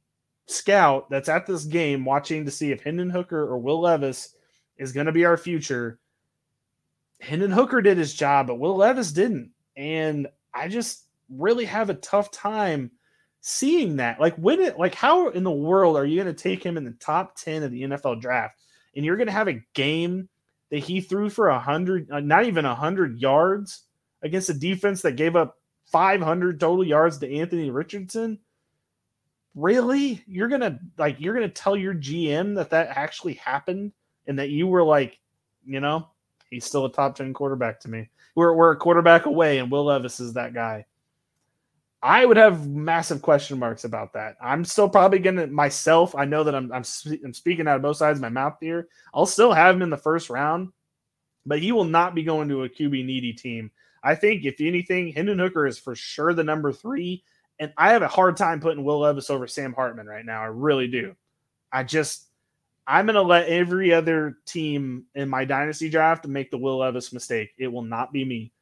scout 0.47 1.09
that's 1.11 1.29
at 1.29 1.47
this 1.47 1.65
game 1.65 2.05
watching 2.05 2.45
to 2.45 2.51
see 2.51 2.73
if 2.73 2.83
Hendon 2.83 3.11
Hooker 3.11 3.43
or 3.43 3.59
Will 3.59 3.81
Levis 3.81 4.35
is 4.77 4.93
going 4.93 5.07
to 5.07 5.13
be 5.13 5.25
our 5.25 5.37
future. 5.37 5.99
Hendon 7.21 7.51
Hooker 7.51 7.83
did 7.83 7.99
his 7.99 8.15
job, 8.15 8.47
but 8.47 8.59
Will 8.59 8.77
Levis 8.77 9.13
didn't. 9.13 9.51
And 9.81 10.29
I 10.53 10.69
just 10.69 11.07
really 11.31 11.65
have 11.65 11.89
a 11.89 11.95
tough 11.95 12.31
time 12.31 12.91
seeing 13.41 13.97
that. 13.97 14.21
Like, 14.21 14.37
when 14.37 14.61
it, 14.61 14.79
like, 14.79 14.95
how 14.95 15.31
in 15.31 15.43
the 15.43 15.51
world 15.51 15.97
are 15.97 16.05
you 16.05 16.23
going 16.23 16.35
to 16.35 16.43
take 16.43 16.63
him 16.63 16.77
in 16.77 16.85
the 16.85 16.91
top 17.01 17.35
10 17.37 17.63
of 17.63 17.71
the 17.71 17.83
NFL 17.83 18.21
draft 18.21 18.59
and 18.95 19.07
you're 19.07 19.17
going 19.17 19.29
to 19.29 19.33
have 19.33 19.49
a 19.49 19.65
game 19.73 20.29
that 20.69 20.81
he 20.81 21.01
threw 21.01 21.31
for 21.31 21.49
a 21.49 21.59
hundred, 21.59 22.11
uh, 22.11 22.21
not 22.21 22.45
even 22.45 22.67
a 22.67 22.75
hundred 22.75 23.19
yards 23.21 23.85
against 24.21 24.51
a 24.51 24.55
defense 24.55 25.01
that 25.01 25.17
gave 25.17 25.35
up 25.35 25.57
500 25.87 26.61
total 26.61 26.87
yards 26.87 27.17
to 27.19 27.35
Anthony 27.35 27.71
Richardson? 27.71 28.39
Really? 29.55 30.23
You're 30.27 30.49
going 30.49 30.61
to, 30.61 30.79
like, 30.99 31.17
you're 31.21 31.35
going 31.35 31.49
to 31.49 31.55
tell 31.55 31.75
your 31.75 31.95
GM 31.95 32.55
that 32.57 32.69
that 32.69 32.89
actually 32.89 33.35
happened 33.35 33.93
and 34.27 34.39
that 34.39 34.51
you 34.51 34.67
were 34.67 34.85
like, 34.85 35.19
you 35.65 35.81
know, 35.81 36.07
he's 36.51 36.65
still 36.65 36.85
a 36.85 36.93
top 36.93 37.15
10 37.15 37.33
quarterback 37.33 37.81
to 37.81 37.89
me. 37.89 38.09
We're, 38.35 38.55
we're 38.55 38.73
a 38.73 38.77
quarterback 38.77 39.27
away, 39.27 39.59
and 39.59 39.71
Will 39.71 39.85
Levis 39.85 40.21
is 40.21 40.35
that 40.35 40.55
guy. 40.55 40.87
I 42.03 42.25
would 42.25 42.39
have 42.39 42.69
massive 42.69 43.21
question 43.21 43.59
marks 43.59 43.85
about 43.85 44.15
that. 44.15 44.37
I'm 44.41 44.65
still 44.65 44.89
probably 44.89 45.19
gonna 45.19 45.47
myself. 45.49 46.15
I 46.15 46.25
know 46.25 46.45
that 46.45 46.55
I'm 46.55 46.73
I'm, 46.73 46.83
I'm 47.25 47.35
speaking 47.35 47.69
out 47.69 47.77
of 47.77 47.83
both 47.83 47.99
sides 47.99 48.19
of 48.19 48.23
my 48.23 48.31
mouth 48.31 48.57
here. 48.61 48.89
I'll 49.13 49.27
still 49.27 49.53
have 49.53 49.77
him 49.77 49.83
in 49.83 49.91
the 49.91 49.99
first 49.99 50.31
round, 50.31 50.73
but 51.45 51.61
he 51.61 51.73
will 51.73 51.85
not 51.85 52.15
be 52.15 52.23
going 52.23 52.49
to 52.49 52.65
a 52.65 52.69
QB 52.71 53.05
needy 53.05 53.35
team. 53.35 53.71
I 54.03 54.15
think 54.15 54.47
if 54.47 54.63
anything, 54.63 55.13
Hendon 55.13 55.39
Hooker 55.39 55.67
is 55.67 55.79
for 55.79 55.95
sure 55.95 56.33
the 56.33 56.43
number 56.43 56.73
three, 56.73 57.23
and 57.59 57.71
I 57.77 57.93
have 57.93 58.01
a 58.01 58.09
hard 58.09 58.39
time 58.39 58.61
putting 58.61 58.83
Will 58.83 59.01
Levis 59.01 59.29
over 59.29 59.47
Sam 59.47 59.75
Hartman 59.75 60.07
right 60.07 60.25
now. 60.25 60.41
I 60.41 60.47
really 60.47 60.89
do. 60.89 61.15
I 61.71 61.85
just 61.85 62.30
I'm 62.91 63.07
gonna 63.07 63.23
let 63.23 63.49
every 63.49 63.93
other 63.93 64.39
team 64.47 65.05
in 65.15 65.29
my 65.29 65.45
dynasty 65.45 65.89
draft 65.89 66.27
make 66.27 66.51
the 66.51 66.59
Will 66.59 66.79
Levis 66.79 67.13
mistake. 67.13 67.51
It 67.59 67.69
will 67.69 67.83
not 67.83 68.13
be 68.13 68.25
me 68.25 68.53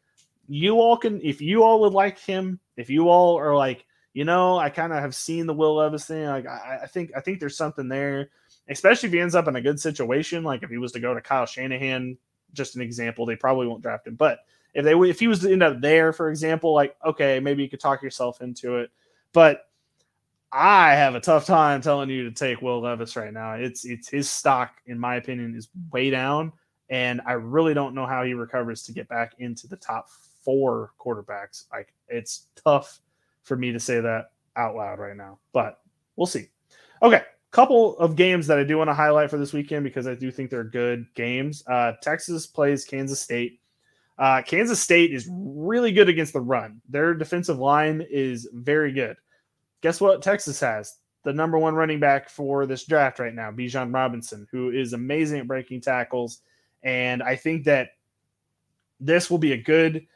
you 0.48 0.80
all 0.80 0.96
can 0.96 1.20
if 1.22 1.40
you 1.40 1.62
all 1.62 1.80
would 1.80 1.92
like 1.92 2.18
him, 2.18 2.58
if 2.76 2.88
you 2.88 3.08
all 3.08 3.38
are 3.38 3.54
like, 3.54 3.84
you 4.14 4.24
know, 4.24 4.58
I 4.58 4.70
kind 4.70 4.92
of 4.92 5.00
have 5.00 5.14
seen 5.14 5.46
the 5.46 5.54
Will 5.54 5.76
Levis 5.76 6.06
thing. 6.06 6.24
Like 6.24 6.46
I, 6.46 6.80
I, 6.82 6.86
think 6.86 7.12
I 7.14 7.20
think 7.20 7.38
there's 7.38 7.56
something 7.56 7.86
there, 7.86 8.30
especially 8.68 9.08
if 9.08 9.12
he 9.12 9.20
ends 9.20 9.34
up 9.34 9.46
in 9.46 9.56
a 9.56 9.60
good 9.60 9.78
situation. 9.78 10.42
Like 10.42 10.62
if 10.62 10.70
he 10.70 10.78
was 10.78 10.92
to 10.92 11.00
go 11.00 11.14
to 11.14 11.20
Kyle 11.20 11.46
Shanahan, 11.46 12.16
just 12.54 12.74
an 12.74 12.82
example, 12.82 13.26
they 13.26 13.36
probably 13.36 13.66
won't 13.66 13.82
draft 13.82 14.06
him. 14.06 14.14
But 14.14 14.40
if 14.72 14.84
they 14.84 14.94
if 14.94 15.20
he 15.20 15.28
was 15.28 15.40
to 15.40 15.52
end 15.52 15.62
up 15.62 15.80
there, 15.80 16.12
for 16.14 16.30
example, 16.30 16.72
like 16.72 16.96
okay, 17.04 17.38
maybe 17.40 17.62
you 17.62 17.68
could 17.68 17.80
talk 17.80 18.02
yourself 18.02 18.40
into 18.40 18.76
it. 18.76 18.90
But 19.34 19.67
I 20.52 20.94
have 20.94 21.14
a 21.14 21.20
tough 21.20 21.44
time 21.46 21.80
telling 21.80 22.08
you 22.08 22.24
to 22.24 22.30
take 22.30 22.62
Will 22.62 22.80
Levis 22.80 23.16
right 23.16 23.32
now. 23.32 23.54
It's 23.54 23.84
it's 23.84 24.08
his 24.08 24.30
stock, 24.30 24.72
in 24.86 24.98
my 24.98 25.16
opinion, 25.16 25.54
is 25.54 25.68
way 25.92 26.10
down, 26.10 26.52
and 26.88 27.20
I 27.26 27.32
really 27.32 27.74
don't 27.74 27.94
know 27.94 28.06
how 28.06 28.24
he 28.24 28.34
recovers 28.34 28.82
to 28.84 28.92
get 28.92 29.08
back 29.08 29.32
into 29.38 29.66
the 29.66 29.76
top 29.76 30.08
four 30.44 30.92
quarterbacks. 30.98 31.64
Like 31.70 31.92
it's 32.08 32.46
tough 32.54 33.00
for 33.42 33.56
me 33.56 33.72
to 33.72 33.80
say 33.80 34.00
that 34.00 34.30
out 34.56 34.74
loud 34.74 34.98
right 34.98 35.16
now, 35.16 35.38
but 35.52 35.80
we'll 36.16 36.26
see. 36.26 36.48
Okay, 37.02 37.22
couple 37.50 37.98
of 37.98 38.16
games 38.16 38.46
that 38.46 38.58
I 38.58 38.64
do 38.64 38.76
want 38.78 38.88
to 38.88 38.94
highlight 38.94 39.30
for 39.30 39.38
this 39.38 39.52
weekend 39.52 39.84
because 39.84 40.06
I 40.06 40.14
do 40.14 40.30
think 40.30 40.50
they're 40.50 40.64
good 40.64 41.06
games. 41.14 41.62
Uh, 41.66 41.92
Texas 42.02 42.46
plays 42.46 42.84
Kansas 42.84 43.20
State. 43.20 43.60
Uh, 44.18 44.42
Kansas 44.42 44.80
State 44.80 45.12
is 45.12 45.28
really 45.30 45.92
good 45.92 46.08
against 46.08 46.32
the 46.32 46.40
run. 46.40 46.80
Their 46.88 47.14
defensive 47.14 47.58
line 47.58 48.04
is 48.10 48.48
very 48.52 48.92
good. 48.92 49.16
Guess 49.80 50.00
what? 50.00 50.22
Texas 50.22 50.60
has 50.60 50.96
the 51.24 51.32
number 51.32 51.58
one 51.58 51.74
running 51.74 52.00
back 52.00 52.28
for 52.28 52.66
this 52.66 52.84
draft 52.84 53.18
right 53.18 53.34
now, 53.34 53.50
Bijan 53.50 53.92
Robinson, 53.92 54.46
who 54.50 54.70
is 54.70 54.92
amazing 54.92 55.40
at 55.40 55.46
breaking 55.46 55.80
tackles. 55.80 56.40
And 56.82 57.22
I 57.22 57.36
think 57.36 57.64
that 57.64 57.90
this 59.00 59.30
will 59.30 59.38
be 59.38 59.52
a 59.52 59.62
good 59.62 60.06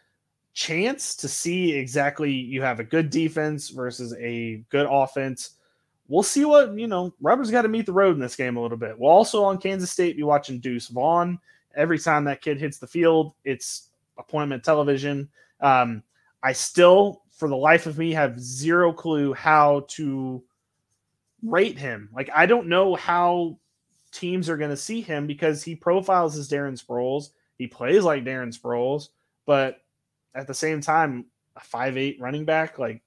chance 0.54 1.16
to 1.16 1.28
see 1.28 1.72
exactly 1.72 2.30
you 2.30 2.62
have 2.62 2.80
a 2.80 2.84
good 2.84 3.10
defense 3.10 3.70
versus 3.70 4.14
a 4.18 4.64
good 4.68 4.86
offense. 4.88 5.56
We'll 6.08 6.22
see 6.22 6.44
what, 6.44 6.76
you 6.78 6.86
know, 6.86 7.14
rubber's 7.20 7.50
got 7.50 7.62
to 7.62 7.68
meet 7.68 7.86
the 7.86 7.92
road 7.92 8.14
in 8.14 8.20
this 8.20 8.36
game 8.36 8.56
a 8.56 8.62
little 8.62 8.76
bit. 8.76 8.98
We'll 8.98 9.10
also 9.10 9.44
on 9.44 9.58
Kansas 9.58 9.90
State 9.90 10.16
be 10.16 10.22
watching 10.24 10.58
Deuce 10.60 10.88
Vaughn. 10.88 11.38
Every 11.74 11.98
time 11.98 12.24
that 12.24 12.42
kid 12.42 12.60
hits 12.60 12.78
the 12.78 12.86
field, 12.86 13.32
it's 13.44 13.88
appointment 14.18 14.62
television. 14.62 15.28
Um, 15.60 16.02
I 16.42 16.52
still, 16.52 17.21
for 17.42 17.48
the 17.48 17.56
life 17.56 17.86
of 17.86 17.98
me, 17.98 18.12
have 18.12 18.38
zero 18.38 18.92
clue 18.92 19.34
how 19.34 19.84
to 19.88 20.44
rate 21.42 21.76
him. 21.76 22.08
Like, 22.14 22.30
I 22.32 22.46
don't 22.46 22.68
know 22.68 22.94
how 22.94 23.58
teams 24.12 24.48
are 24.48 24.56
going 24.56 24.70
to 24.70 24.76
see 24.76 25.00
him 25.00 25.26
because 25.26 25.60
he 25.60 25.74
profiles 25.74 26.38
as 26.38 26.48
Darren 26.48 26.80
Sproles. 26.80 27.30
He 27.58 27.66
plays 27.66 28.04
like 28.04 28.22
Darren 28.22 28.56
Sproles, 28.56 29.08
but 29.44 29.82
at 30.36 30.46
the 30.46 30.54
same 30.54 30.80
time, 30.80 31.24
a 31.56 31.60
five 31.60 31.96
eight 31.96 32.20
running 32.20 32.44
back, 32.44 32.78
like 32.78 33.02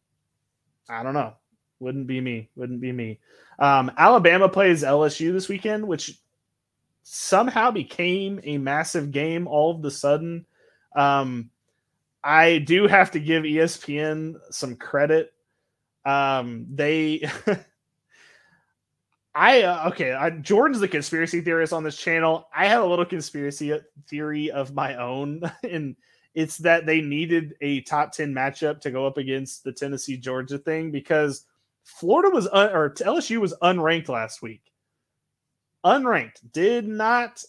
I 0.89 1.01
don't 1.01 1.13
know, 1.13 1.35
wouldn't 1.79 2.05
be 2.05 2.19
me. 2.19 2.49
Wouldn't 2.57 2.81
be 2.81 2.91
me. 2.91 3.19
Um, 3.57 3.89
Alabama 3.97 4.49
plays 4.49 4.83
LSU 4.83 5.31
this 5.31 5.47
weekend, 5.47 5.87
which 5.87 6.19
somehow 7.03 7.71
became 7.71 8.41
a 8.43 8.57
massive 8.57 9.11
game 9.11 9.47
all 9.47 9.71
of 9.71 9.81
the 9.81 9.91
sudden. 9.91 10.45
Um, 10.93 11.51
I 12.25 12.57
do 12.57 12.87
have 12.87 13.11
to 13.11 13.19
give 13.19 13.43
ESPN 13.43 14.37
some 14.49 14.75
credit. 14.77 15.31
Um, 16.05 16.65
they, 16.73 17.29
I 19.35 19.61
uh, 19.61 19.89
okay. 19.89 20.13
I, 20.13 20.31
Jordan's 20.31 20.79
the 20.79 20.87
conspiracy 20.87 21.41
theorist 21.41 21.71
on 21.71 21.83
this 21.83 21.97
channel. 21.97 22.47
I 22.55 22.65
have 22.65 22.81
a 22.81 22.85
little 22.85 23.05
conspiracy 23.05 23.79
theory 24.09 24.49
of 24.49 24.73
my 24.73 24.95
own, 24.95 25.41
and 25.69 25.95
it's 26.33 26.57
that 26.59 26.87
they 26.87 26.99
needed 26.99 27.53
a 27.61 27.81
top 27.81 28.11
10 28.11 28.33
matchup 28.33 28.81
to 28.81 28.91
go 28.91 29.05
up 29.05 29.17
against 29.17 29.63
the 29.63 29.71
Tennessee 29.71 30.17
Georgia 30.17 30.57
thing 30.57 30.89
because 30.89 31.45
Florida 31.83 32.33
was 32.33 32.47
un- 32.51 32.71
or 32.71 32.89
LSU 32.89 33.37
was 33.37 33.53
unranked 33.61 34.09
last 34.09 34.41
week. 34.41 34.63
Unranked, 35.85 36.51
did 36.51 36.87
not 36.87 37.43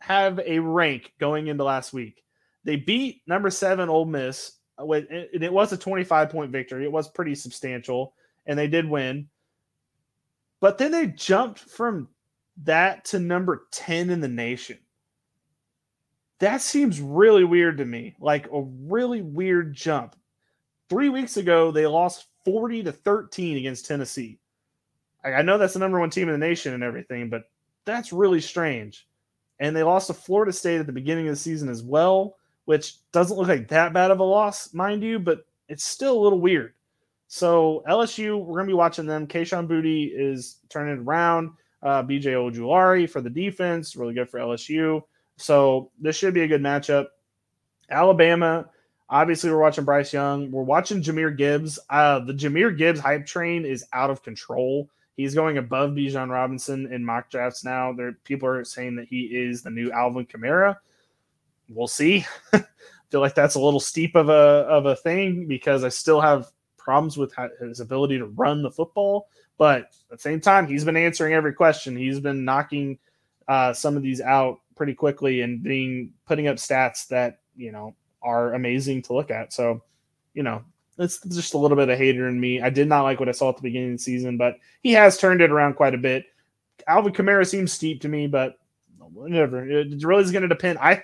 have 0.00 0.38
a 0.44 0.58
rank 0.58 1.14
going 1.18 1.46
into 1.46 1.64
last 1.64 1.94
week. 1.94 2.22
They 2.68 2.76
beat 2.76 3.22
number 3.26 3.48
seven 3.48 3.88
Ole 3.88 4.04
Miss, 4.04 4.52
uh, 4.78 4.84
and 4.92 5.42
it 5.42 5.50
was 5.50 5.72
a 5.72 5.78
25 5.78 6.28
point 6.28 6.52
victory. 6.52 6.84
It 6.84 6.92
was 6.92 7.08
pretty 7.08 7.34
substantial, 7.34 8.12
and 8.44 8.58
they 8.58 8.66
did 8.68 8.86
win. 8.86 9.30
But 10.60 10.76
then 10.76 10.92
they 10.92 11.06
jumped 11.06 11.60
from 11.60 12.08
that 12.64 13.06
to 13.06 13.20
number 13.20 13.68
10 13.70 14.10
in 14.10 14.20
the 14.20 14.28
nation. 14.28 14.76
That 16.40 16.60
seems 16.60 17.00
really 17.00 17.42
weird 17.42 17.78
to 17.78 17.86
me. 17.86 18.16
Like 18.20 18.48
a 18.52 18.60
really 18.60 19.22
weird 19.22 19.72
jump. 19.72 20.14
Three 20.90 21.08
weeks 21.08 21.38
ago, 21.38 21.70
they 21.70 21.86
lost 21.86 22.26
40 22.44 22.82
to 22.82 22.92
13 22.92 23.56
against 23.56 23.86
Tennessee. 23.86 24.40
I 25.24 25.40
know 25.40 25.56
that's 25.56 25.72
the 25.72 25.78
number 25.78 26.00
one 26.00 26.10
team 26.10 26.28
in 26.28 26.38
the 26.38 26.46
nation 26.46 26.74
and 26.74 26.82
everything, 26.82 27.30
but 27.30 27.44
that's 27.86 28.12
really 28.12 28.42
strange. 28.42 29.08
And 29.58 29.74
they 29.74 29.82
lost 29.82 30.08
to 30.08 30.12
Florida 30.12 30.52
State 30.52 30.80
at 30.80 30.86
the 30.86 30.92
beginning 30.92 31.28
of 31.28 31.32
the 31.32 31.40
season 31.40 31.70
as 31.70 31.82
well, 31.82 32.34
which 32.68 32.96
doesn't 33.12 33.38
look 33.38 33.48
like 33.48 33.66
that 33.68 33.94
bad 33.94 34.10
of 34.10 34.20
a 34.20 34.22
loss, 34.22 34.74
mind 34.74 35.02
you, 35.02 35.18
but 35.18 35.46
it's 35.70 35.84
still 35.84 36.18
a 36.18 36.20
little 36.20 36.38
weird. 36.38 36.74
So 37.26 37.82
LSU, 37.88 38.44
we're 38.44 38.58
gonna 38.58 38.66
be 38.66 38.74
watching 38.74 39.06
them. 39.06 39.26
Kayshon 39.26 39.66
Boutte 39.66 40.12
is 40.14 40.58
turning 40.68 40.98
around. 40.98 41.52
Uh, 41.82 42.02
BJ 42.02 42.34
Ojulari 42.34 43.08
for 43.08 43.22
the 43.22 43.30
defense, 43.30 43.96
really 43.96 44.12
good 44.12 44.28
for 44.28 44.38
LSU. 44.38 45.02
So 45.38 45.90
this 45.98 46.14
should 46.14 46.34
be 46.34 46.42
a 46.42 46.46
good 46.46 46.60
matchup. 46.60 47.06
Alabama, 47.88 48.68
obviously, 49.08 49.50
we're 49.50 49.62
watching 49.62 49.86
Bryce 49.86 50.12
Young. 50.12 50.50
We're 50.50 50.62
watching 50.62 51.02
Jahmyr 51.02 51.34
Gibbs. 51.38 51.78
Uh, 51.88 52.18
the 52.18 52.34
Jahmyr 52.34 52.76
Gibbs 52.76 53.00
hype 53.00 53.24
train 53.24 53.64
is 53.64 53.86
out 53.94 54.10
of 54.10 54.22
control. 54.22 54.90
He's 55.16 55.34
going 55.34 55.56
above 55.56 55.92
Bijan 55.92 56.28
Robinson 56.28 56.92
in 56.92 57.02
mock 57.02 57.30
drafts 57.30 57.64
now. 57.64 57.94
There, 57.94 58.12
people 58.24 58.46
are 58.46 58.62
saying 58.62 58.96
that 58.96 59.08
he 59.08 59.22
is 59.22 59.62
the 59.62 59.70
new 59.70 59.90
Alvin 59.90 60.26
Kamara. 60.26 60.76
We'll 61.68 61.86
see. 61.86 62.26
I 62.52 62.64
feel 63.10 63.20
like 63.20 63.34
that's 63.34 63.54
a 63.54 63.60
little 63.60 63.80
steep 63.80 64.14
of 64.16 64.28
a 64.28 64.32
of 64.32 64.86
a 64.86 64.96
thing 64.96 65.46
because 65.46 65.84
I 65.84 65.88
still 65.88 66.20
have 66.20 66.48
problems 66.76 67.16
with 67.16 67.32
his 67.60 67.80
ability 67.80 68.18
to 68.18 68.26
run 68.26 68.62
the 68.62 68.70
football. 68.70 69.28
But 69.56 69.90
at 70.10 70.18
the 70.18 70.18
same 70.18 70.40
time, 70.40 70.66
he's 70.66 70.84
been 70.84 70.96
answering 70.96 71.34
every 71.34 71.52
question. 71.52 71.96
He's 71.96 72.20
been 72.20 72.44
knocking 72.44 72.98
uh, 73.48 73.72
some 73.72 73.96
of 73.96 74.02
these 74.02 74.20
out 74.20 74.60
pretty 74.76 74.94
quickly 74.94 75.40
and 75.40 75.62
being 75.62 76.12
putting 76.26 76.46
up 76.46 76.56
stats 76.56 77.08
that 77.08 77.40
you 77.58 77.72
know, 77.72 77.94
are 78.22 78.54
amazing 78.54 79.02
to 79.02 79.12
look 79.12 79.30
at. 79.30 79.52
So, 79.52 79.82
you 80.32 80.42
know, 80.42 80.64
it's 80.96 81.20
just 81.28 81.54
a 81.54 81.58
little 81.58 81.76
bit 81.76 81.90
of 81.90 81.98
hater 81.98 82.28
in 82.28 82.40
me. 82.40 82.62
I 82.62 82.70
did 82.70 82.88
not 82.88 83.02
like 83.02 83.20
what 83.20 83.28
I 83.28 83.32
saw 83.32 83.50
at 83.50 83.56
the 83.56 83.62
beginning 83.62 83.92
of 83.92 83.98
the 83.98 84.02
season, 84.02 84.38
but 84.38 84.56
he 84.82 84.92
has 84.92 85.18
turned 85.18 85.42
it 85.42 85.50
around 85.50 85.74
quite 85.74 85.94
a 85.94 85.98
bit. 85.98 86.24
Alvin 86.86 87.12
Kamara 87.12 87.46
seems 87.46 87.72
steep 87.72 88.00
to 88.00 88.08
me, 88.08 88.26
but 88.26 88.58
whatever. 88.98 89.68
It 89.68 90.02
really 90.04 90.22
is 90.22 90.32
going 90.32 90.42
to 90.42 90.48
depend. 90.48 90.78
I 90.78 91.02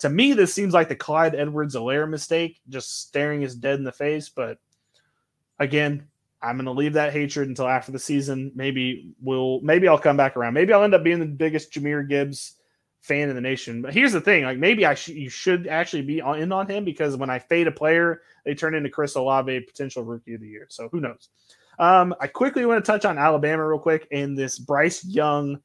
to 0.00 0.08
me, 0.08 0.32
this 0.32 0.52
seems 0.52 0.74
like 0.74 0.88
the 0.88 0.96
Clyde 0.96 1.34
Edwards-Helaire 1.34 2.08
mistake, 2.08 2.60
just 2.68 3.02
staring 3.02 3.44
us 3.44 3.54
dead 3.54 3.78
in 3.78 3.84
the 3.84 3.92
face. 3.92 4.28
But 4.28 4.58
again, 5.58 6.06
I'm 6.42 6.56
going 6.56 6.66
to 6.66 6.72
leave 6.72 6.94
that 6.94 7.12
hatred 7.12 7.48
until 7.48 7.66
after 7.66 7.92
the 7.92 7.98
season. 7.98 8.52
Maybe 8.54 9.14
we'll, 9.20 9.60
maybe 9.62 9.88
I'll 9.88 9.98
come 9.98 10.16
back 10.16 10.36
around. 10.36 10.54
Maybe 10.54 10.72
I'll 10.72 10.84
end 10.84 10.94
up 10.94 11.02
being 11.02 11.20
the 11.20 11.26
biggest 11.26 11.72
Jahmyr 11.72 12.08
Gibbs 12.08 12.56
fan 13.06 13.28
in 13.28 13.34
the 13.34 13.40
nation. 13.40 13.82
But 13.82 13.94
here's 13.94 14.12
the 14.12 14.20
thing: 14.20 14.44
like 14.44 14.58
maybe 14.58 14.84
I 14.84 14.94
should, 14.94 15.14
you 15.14 15.28
should 15.30 15.66
actually 15.68 16.02
be 16.02 16.18
in 16.18 16.52
on 16.52 16.68
him 16.68 16.84
because 16.84 17.16
when 17.16 17.30
I 17.30 17.38
fade 17.38 17.68
a 17.68 17.72
player, 17.72 18.22
they 18.44 18.54
turn 18.54 18.74
into 18.74 18.90
Chris 18.90 19.14
Olave, 19.14 19.60
potential 19.60 20.02
rookie 20.02 20.34
of 20.34 20.40
the 20.40 20.48
year. 20.48 20.66
So 20.68 20.88
who 20.90 21.00
knows? 21.00 21.28
Um, 21.78 22.14
I 22.20 22.26
quickly 22.26 22.66
want 22.66 22.84
to 22.84 22.90
touch 22.90 23.04
on 23.04 23.18
Alabama 23.18 23.66
real 23.66 23.78
quick 23.78 24.08
and 24.10 24.36
this 24.36 24.58
Bryce 24.58 25.04
Young. 25.04 25.60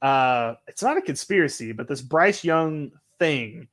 Uh, 0.00 0.54
it's 0.66 0.82
not 0.82 0.96
a 0.96 1.02
conspiracy, 1.02 1.72
but 1.72 1.88
this 1.88 2.02
Bryce 2.02 2.44
Young 2.44 2.92
thing. 3.22 3.68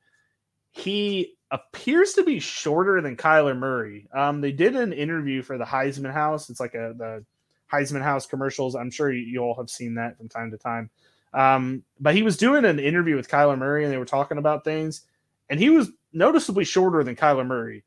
He 0.70 1.34
appears 1.50 2.12
to 2.12 2.22
be 2.22 2.38
shorter 2.38 3.00
than 3.00 3.16
Kyler 3.16 3.56
Murray. 3.56 4.08
Um, 4.14 4.40
they 4.40 4.52
did 4.52 4.76
an 4.76 4.92
interview 4.92 5.42
for 5.42 5.58
the 5.58 5.64
Heisman 5.64 6.12
House. 6.12 6.48
It's 6.50 6.60
like 6.60 6.74
a 6.74 6.94
the 6.96 7.24
Heisman 7.72 8.02
House 8.02 8.26
commercials. 8.26 8.76
I'm 8.76 8.90
sure 8.90 9.12
you, 9.12 9.22
you 9.22 9.40
all 9.40 9.56
have 9.56 9.70
seen 9.70 9.94
that 9.94 10.16
from 10.16 10.28
time 10.28 10.52
to 10.52 10.58
time. 10.58 10.90
Um, 11.34 11.82
but 11.98 12.14
he 12.14 12.22
was 12.22 12.36
doing 12.36 12.64
an 12.64 12.78
interview 12.78 13.16
with 13.16 13.28
Kyler 13.28 13.58
Murray, 13.58 13.84
and 13.84 13.92
they 13.92 13.98
were 13.98 14.04
talking 14.04 14.38
about 14.38 14.64
things, 14.64 15.02
and 15.48 15.58
he 15.58 15.70
was 15.70 15.90
noticeably 16.12 16.64
shorter 16.64 17.02
than 17.02 17.16
Kyler 17.16 17.46
Murray. 17.46 17.84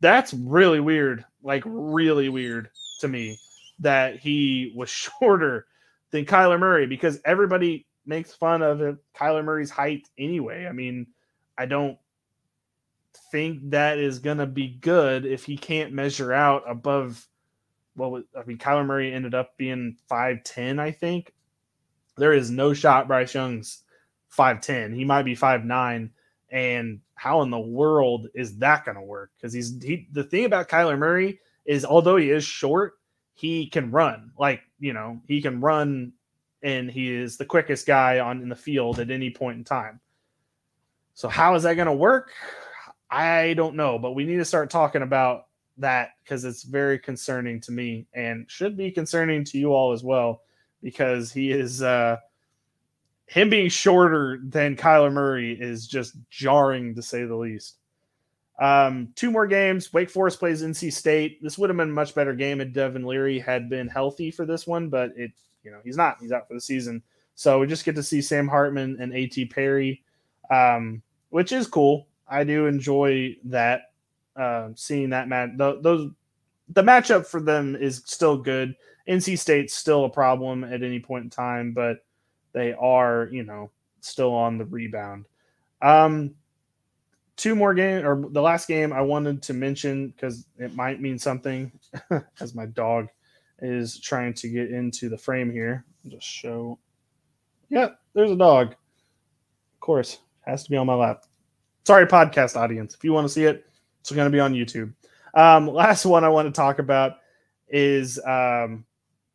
That's 0.00 0.32
really 0.32 0.80
weird, 0.80 1.24
like 1.42 1.62
really 1.66 2.28
weird 2.28 2.70
to 3.00 3.08
me 3.08 3.38
that 3.80 4.18
he 4.18 4.72
was 4.76 4.90
shorter 5.20 5.66
than 6.10 6.24
Kyler 6.24 6.58
Murray 6.58 6.86
because 6.86 7.20
everybody 7.24 7.86
makes 8.08 8.32
fun 8.32 8.62
of 8.62 8.98
Kyler 9.14 9.44
Murray's 9.44 9.70
height 9.70 10.08
anyway. 10.18 10.66
I 10.66 10.72
mean, 10.72 11.06
I 11.56 11.66
don't 11.66 11.98
think 13.30 13.70
that 13.70 13.98
is 13.98 14.18
going 14.18 14.38
to 14.38 14.46
be 14.46 14.68
good 14.68 15.26
if 15.26 15.44
he 15.44 15.56
can't 15.56 15.92
measure 15.92 16.32
out 16.32 16.64
above. 16.66 17.26
Well, 17.96 18.22
I 18.36 18.44
mean, 18.44 18.58
Kyler 18.58 18.86
Murray 18.86 19.12
ended 19.12 19.34
up 19.34 19.56
being 19.56 19.96
five 20.08 20.42
ten, 20.44 20.78
I 20.78 20.90
think. 20.90 21.32
There 22.16 22.32
is 22.32 22.50
no 22.50 22.72
shot 22.72 23.06
Bryce 23.06 23.34
Young's 23.34 23.84
five 24.28 24.60
ten. 24.60 24.92
He 24.92 25.04
might 25.04 25.24
be 25.24 25.34
five 25.34 25.64
nine, 25.64 26.10
and 26.50 27.00
how 27.14 27.42
in 27.42 27.50
the 27.50 27.58
world 27.58 28.28
is 28.34 28.58
that 28.58 28.84
going 28.84 28.96
to 28.96 29.02
work? 29.02 29.30
Because 29.36 29.52
he's 29.52 29.80
he. 29.82 30.08
The 30.12 30.24
thing 30.24 30.44
about 30.44 30.68
Kyler 30.68 30.98
Murray 30.98 31.40
is, 31.64 31.84
although 31.84 32.16
he 32.16 32.30
is 32.30 32.44
short, 32.44 32.94
he 33.34 33.66
can 33.66 33.90
run. 33.90 34.32
Like 34.38 34.62
you 34.80 34.92
know, 34.92 35.20
he 35.26 35.42
can 35.42 35.60
run 35.60 36.12
and 36.62 36.90
he 36.90 37.12
is 37.12 37.36
the 37.36 37.44
quickest 37.44 37.86
guy 37.86 38.18
on 38.18 38.42
in 38.42 38.48
the 38.48 38.56
field 38.56 38.98
at 38.98 39.10
any 39.10 39.30
point 39.30 39.58
in 39.58 39.64
time. 39.64 40.00
So 41.14 41.28
how 41.28 41.54
is 41.54 41.64
that 41.64 41.74
going 41.74 41.86
to 41.86 41.92
work? 41.92 42.32
I 43.10 43.54
don't 43.54 43.76
know, 43.76 43.98
but 43.98 44.12
we 44.12 44.24
need 44.24 44.36
to 44.36 44.44
start 44.44 44.70
talking 44.70 45.02
about 45.02 45.46
that 45.78 46.10
because 46.22 46.44
it's 46.44 46.62
very 46.62 46.98
concerning 46.98 47.60
to 47.62 47.72
me 47.72 48.06
and 48.12 48.50
should 48.50 48.76
be 48.76 48.90
concerning 48.90 49.44
to 49.44 49.58
you 49.58 49.72
all 49.72 49.92
as 49.92 50.02
well 50.02 50.42
because 50.82 51.32
he 51.32 51.50
is 51.50 51.82
uh 51.82 52.16
him 53.26 53.50
being 53.50 53.68
shorter 53.68 54.40
than 54.42 54.74
Kyler 54.76 55.12
Murray 55.12 55.52
is 55.52 55.86
just 55.86 56.16
jarring 56.30 56.94
to 56.94 57.02
say 57.02 57.24
the 57.24 57.36
least. 57.36 57.76
Um, 58.58 59.08
two 59.14 59.30
more 59.30 59.46
games. 59.46 59.92
Wake 59.92 60.10
Forest 60.10 60.38
plays 60.38 60.62
NC 60.62 60.92
State. 60.92 61.42
This 61.42 61.58
would 61.58 61.68
have 61.70 61.76
been 61.76 61.90
a 61.90 61.92
much 61.92 62.14
better 62.14 62.34
game 62.34 62.60
if 62.60 62.72
Devin 62.72 63.04
Leary 63.04 63.38
had 63.38 63.68
been 63.68 63.86
healthy 63.86 64.30
for 64.30 64.46
this 64.46 64.66
one, 64.66 64.88
but 64.88 65.12
it 65.14 65.32
you 65.68 65.74
know, 65.74 65.80
he's 65.84 65.98
not. 65.98 66.16
He's 66.18 66.32
out 66.32 66.48
for 66.48 66.54
the 66.54 66.60
season. 66.60 67.02
So 67.34 67.58
we 67.58 67.66
just 67.66 67.84
get 67.84 67.94
to 67.96 68.02
see 68.02 68.22
Sam 68.22 68.48
Hartman 68.48 68.96
and 69.00 69.12
A.T. 69.12 69.44
Perry, 69.46 70.02
um, 70.50 71.02
which 71.28 71.52
is 71.52 71.66
cool. 71.66 72.06
I 72.26 72.42
do 72.44 72.66
enjoy 72.66 73.36
that. 73.44 73.92
Uh, 74.34 74.70
seeing 74.76 75.10
that 75.10 75.28
match, 75.28 75.50
those 75.56 76.10
the 76.70 76.82
matchup 76.82 77.26
for 77.26 77.40
them 77.40 77.76
is 77.76 78.02
still 78.06 78.36
good. 78.36 78.74
NC 79.08 79.38
State's 79.38 79.74
still 79.74 80.04
a 80.04 80.10
problem 80.10 80.64
at 80.64 80.82
any 80.82 81.00
point 81.00 81.24
in 81.24 81.30
time, 81.30 81.72
but 81.72 82.04
they 82.52 82.72
are, 82.72 83.28
you 83.32 83.42
know, 83.42 83.70
still 84.00 84.32
on 84.32 84.58
the 84.58 84.64
rebound. 84.64 85.24
Um, 85.82 86.34
two 87.36 87.54
more 87.54 87.74
games, 87.74 88.04
or 88.04 88.24
the 88.30 88.42
last 88.42 88.68
game 88.68 88.92
I 88.92 89.00
wanted 89.00 89.42
to 89.44 89.54
mention 89.54 90.08
because 90.08 90.46
it 90.56 90.74
might 90.74 91.00
mean 91.00 91.18
something, 91.18 91.72
as 92.40 92.54
my 92.54 92.66
dog 92.66 93.08
is 93.60 93.98
trying 94.00 94.34
to 94.34 94.48
get 94.48 94.70
into 94.70 95.08
the 95.08 95.18
frame 95.18 95.50
here. 95.50 95.84
just 96.06 96.26
show. 96.26 96.78
Yep, 97.70 97.98
there's 98.14 98.30
a 98.30 98.36
dog. 98.36 98.72
Of 98.72 99.80
course, 99.80 100.18
has 100.42 100.64
to 100.64 100.70
be 100.70 100.76
on 100.76 100.86
my 100.86 100.94
lap. 100.94 101.24
Sorry, 101.84 102.06
podcast 102.06 102.56
audience. 102.56 102.94
If 102.94 103.04
you 103.04 103.12
want 103.12 103.26
to 103.26 103.32
see 103.32 103.44
it, 103.44 103.64
it's 104.00 104.10
going 104.10 104.30
to 104.30 104.34
be 104.34 104.40
on 104.40 104.54
YouTube. 104.54 104.92
Um, 105.34 105.66
last 105.72 106.04
one 106.04 106.24
I 106.24 106.28
want 106.28 106.46
to 106.46 106.52
talk 106.52 106.78
about 106.78 107.18
is 107.68 108.18
um, 108.26 108.84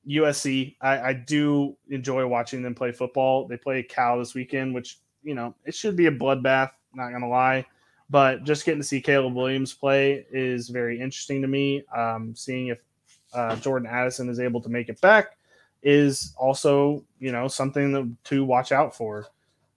USC. 0.08 0.76
I, 0.82 1.00
I 1.00 1.14
do 1.14 1.76
enjoy 1.90 2.26
watching 2.28 2.62
them 2.62 2.76
play 2.76 2.92
football. 2.92 3.48
They 3.48 3.58
play 3.58 3.84
Cal 3.84 4.20
this 4.20 4.34
weekend, 4.34 4.74
which 4.74 5.00
you 5.24 5.36
know 5.36 5.56
it 5.66 5.76
should 5.76 5.96
be 5.96 6.08
a 6.08 6.12
bloodbath. 6.12 6.72
Not 6.94 7.12
gonna 7.12 7.30
lie, 7.30 7.66
but 8.10 8.44
just 8.44 8.66
getting 8.66 8.82
to 8.82 8.88
see 8.88 9.02
Caleb 9.02 9.36
Williams 9.36 9.74
play 9.74 10.26
is 10.32 10.70
very 10.70 11.00
interesting 11.00 11.42
to 11.42 11.48
me. 11.48 11.84
Um, 11.96 12.36
seeing 12.36 12.68
if 12.68 12.80
uh, 13.34 13.56
Jordan 13.58 13.88
Addison 13.88 14.30
is 14.30 14.40
able 14.40 14.62
to 14.62 14.70
make 14.70 14.90
it 14.90 15.00
back 15.02 15.38
is 15.84 16.34
also 16.38 17.04
you 17.20 17.32
know 17.32 17.48
something 17.48 18.18
to 18.24 18.46
watch 18.46 18.72
out 18.72 18.96
for. 18.96 19.28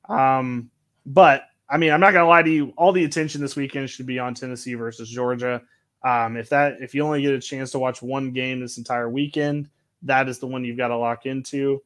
Um, 0.08 0.70
but 1.04 1.48
I 1.68 1.76
mean, 1.76 1.92
I'm 1.92 2.00
not 2.00 2.12
gonna 2.12 2.28
lie 2.28 2.42
to 2.42 2.50
you. 2.50 2.72
All 2.76 2.92
the 2.92 3.04
attention 3.04 3.40
this 3.40 3.56
weekend 3.56 3.90
should 3.90 4.06
be 4.06 4.18
on 4.18 4.34
Tennessee 4.34 4.74
versus 4.74 5.08
Georgia. 5.08 5.62
Um, 6.04 6.36
if 6.36 6.48
that 6.50 6.76
if 6.80 6.94
you 6.94 7.02
only 7.02 7.22
get 7.22 7.34
a 7.34 7.40
chance 7.40 7.72
to 7.72 7.78
watch 7.78 8.02
one 8.02 8.30
game 8.30 8.60
this 8.60 8.78
entire 8.78 9.10
weekend, 9.10 9.68
that 10.02 10.28
is 10.28 10.38
the 10.38 10.46
one 10.46 10.64
you've 10.64 10.76
got 10.76 10.88
to 10.88 10.96
lock 10.96 11.26
into. 11.26 11.82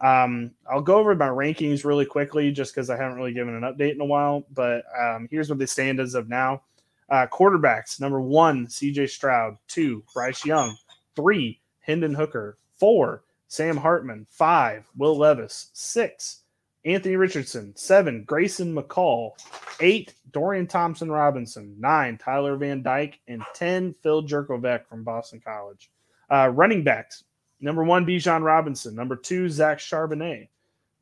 Um, 0.00 0.52
I'll 0.70 0.82
go 0.82 0.96
over 0.96 1.14
my 1.14 1.28
rankings 1.28 1.84
really 1.84 2.04
quickly 2.04 2.52
just 2.52 2.74
because 2.74 2.90
I 2.90 2.96
haven't 2.96 3.16
really 3.16 3.32
given 3.32 3.54
an 3.54 3.62
update 3.62 3.94
in 3.94 4.00
a 4.00 4.04
while. 4.04 4.44
But 4.52 4.84
um, 4.98 5.26
here's 5.30 5.48
what 5.48 5.58
they 5.58 5.66
stand 5.66 6.00
as 6.00 6.14
of 6.14 6.28
now. 6.28 6.62
Uh, 7.08 7.26
quarterbacks 7.32 8.00
number 8.00 8.20
one, 8.20 8.66
CJ 8.66 9.08
Stroud. 9.08 9.56
Two, 9.68 10.04
Bryce 10.12 10.44
Young. 10.44 10.76
Three, 11.16 11.60
Hendon 11.80 12.14
Hooker. 12.14 12.58
Four, 12.76 13.24
Sam 13.48 13.76
Hartman. 13.76 14.26
Five, 14.30 14.88
Will 14.96 15.16
Levis. 15.16 15.70
Six, 15.72 16.42
Anthony 16.84 17.16
Richardson. 17.16 17.74
Seven, 17.74 18.22
Grayson 18.24 18.74
McCall. 18.74 19.32
Eight, 19.80 20.14
Dorian 20.32 20.66
Thompson 20.66 21.10
Robinson. 21.10 21.74
Nine, 21.80 22.18
Tyler 22.18 22.56
Van 22.56 22.82
Dyke. 22.82 23.18
And 23.26 23.42
10, 23.54 23.94
Phil 24.02 24.22
Jurkovec 24.22 24.86
from 24.86 25.02
Boston 25.02 25.40
College. 25.44 25.90
Uh, 26.30 26.50
running 26.54 26.84
backs 26.84 27.24
number 27.60 27.84
one, 27.84 28.06
Bijan 28.06 28.42
Robinson. 28.42 28.94
Number 28.94 29.16
two, 29.16 29.48
Zach 29.48 29.78
Charbonnet. 29.78 30.48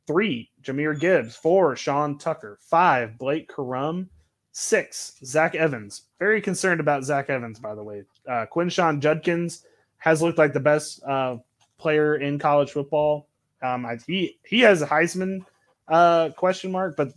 Three, 0.07 0.49
Jahmyr 0.61 0.99
Gibbs. 0.99 1.35
Four, 1.35 1.75
Sean 1.75 2.17
Tucker. 2.17 2.57
Five, 2.61 3.17
Blake 3.17 3.51
Corum. 3.51 4.07
Six, 4.51 5.17
Zach 5.25 5.55
Evans. 5.55 6.03
Very 6.19 6.41
concerned 6.41 6.79
about 6.79 7.03
Zach 7.03 7.29
Evans, 7.29 7.59
by 7.59 7.75
the 7.75 7.83
way. 7.83 8.03
Uh, 8.27 8.45
Quinshon 8.53 8.99
Judkins 8.99 9.65
has 10.05 10.21
looked 10.21 10.37
like 10.37 10.53
the 10.53 10.59
best 10.59 11.03
uh, 11.03 11.35
player 11.79 12.17
in 12.17 12.37
college 12.37 12.71
football. 12.71 13.27
Um, 13.63 13.85
I, 13.87 13.97
he 14.05 14.37
he 14.45 14.59
has 14.59 14.83
a 14.83 14.87
Heisman 14.87 15.39
uh, 15.87 16.29
question 16.29 16.71
mark, 16.71 16.95
but 16.95 17.11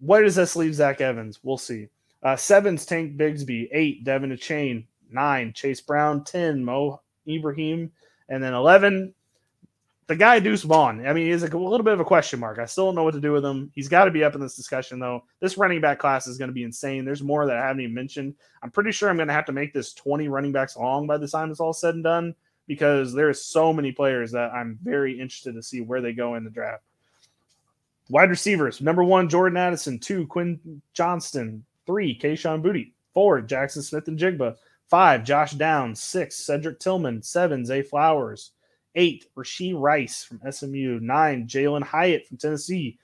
where 0.00 0.22
does 0.22 0.34
this 0.34 0.56
leave 0.56 0.74
Zach 0.74 1.02
Evans? 1.02 1.40
We'll 1.42 1.58
see. 1.58 1.88
Uh, 2.22 2.34
seven's 2.34 2.86
Tank 2.86 3.16
Bigsby. 3.18 3.68
Eight, 3.72 4.04
Devon 4.04 4.30
Achane. 4.30 4.86
Nine, 5.10 5.52
Chase 5.52 5.82
Brown. 5.82 6.24
Ten, 6.24 6.64
Mo 6.64 7.02
Ibrahim. 7.28 7.92
And 8.30 8.42
then 8.42 8.54
11, 8.54 9.12
the 10.06 10.16
guy 10.16 10.40
Deuce 10.40 10.62
Vaughn. 10.62 11.06
I 11.06 11.12
mean, 11.12 11.30
he's 11.30 11.42
a 11.42 11.46
little 11.46 11.84
bit 11.84 11.94
of 11.94 12.00
a 12.00 12.04
question 12.04 12.40
mark. 12.40 12.58
I 12.58 12.66
still 12.66 12.86
don't 12.86 12.96
know 12.96 13.04
what 13.04 13.14
to 13.14 13.20
do 13.20 13.32
with 13.32 13.44
him. 13.44 13.70
He's 13.74 13.88
got 13.88 14.06
to 14.06 14.10
be 14.10 14.24
up 14.24 14.34
in 14.34 14.40
this 14.40 14.56
discussion, 14.56 14.98
though. 14.98 15.24
This 15.40 15.56
running 15.56 15.80
back 15.80 15.98
class 15.98 16.26
is 16.26 16.38
going 16.38 16.48
to 16.48 16.54
be 16.54 16.64
insane. 16.64 17.04
There's 17.04 17.22
more 17.22 17.46
that 17.46 17.56
I 17.56 17.66
haven't 17.66 17.82
even 17.82 17.94
mentioned. 17.94 18.34
I'm 18.62 18.70
pretty 18.70 18.92
sure 18.92 19.08
I'm 19.08 19.16
going 19.16 19.28
to 19.28 19.34
have 19.34 19.46
to 19.46 19.52
make 19.52 19.72
this 19.72 19.94
20 19.94 20.28
running 20.28 20.52
backs 20.52 20.76
long 20.76 21.06
by 21.06 21.18
the 21.18 21.28
time 21.28 21.50
it's 21.50 21.60
all 21.60 21.72
said 21.72 21.94
and 21.94 22.04
done 22.04 22.34
because 22.66 23.12
there's 23.12 23.42
so 23.42 23.72
many 23.72 23.92
players 23.92 24.32
that 24.32 24.52
I'm 24.52 24.78
very 24.82 25.18
interested 25.18 25.54
to 25.54 25.62
see 25.62 25.80
where 25.80 26.00
they 26.00 26.12
go 26.12 26.34
in 26.34 26.44
the 26.44 26.50
draft. 26.50 26.82
Wide 28.08 28.30
receivers 28.30 28.80
number 28.80 29.04
one, 29.04 29.28
Jordan 29.28 29.56
Addison. 29.56 29.98
Two, 29.98 30.26
Quinn 30.26 30.82
Johnston. 30.92 31.64
Three, 31.86 32.18
Kayshon 32.18 32.62
Boutte, 32.62 32.92
Four, 33.12 33.40
Jackson 33.40 33.82
Smith-Njigba, 33.82 34.56
Five, 34.88 35.24
Josh 35.24 35.52
Downs. 35.52 36.02
Six, 36.02 36.36
Cedric 36.36 36.78
Tillman. 36.78 37.22
Seven, 37.22 37.64
Zay 37.64 37.82
Flowers. 37.82 38.52
Eight, 38.94 39.26
Rashee 39.36 39.78
Rice 39.78 40.24
from 40.24 40.40
SMU. 40.50 41.00
Nine, 41.00 41.46
Jalin 41.46 41.82
Hyatt 41.82 42.26
from 42.26 42.36
Tennessee. 42.36 42.98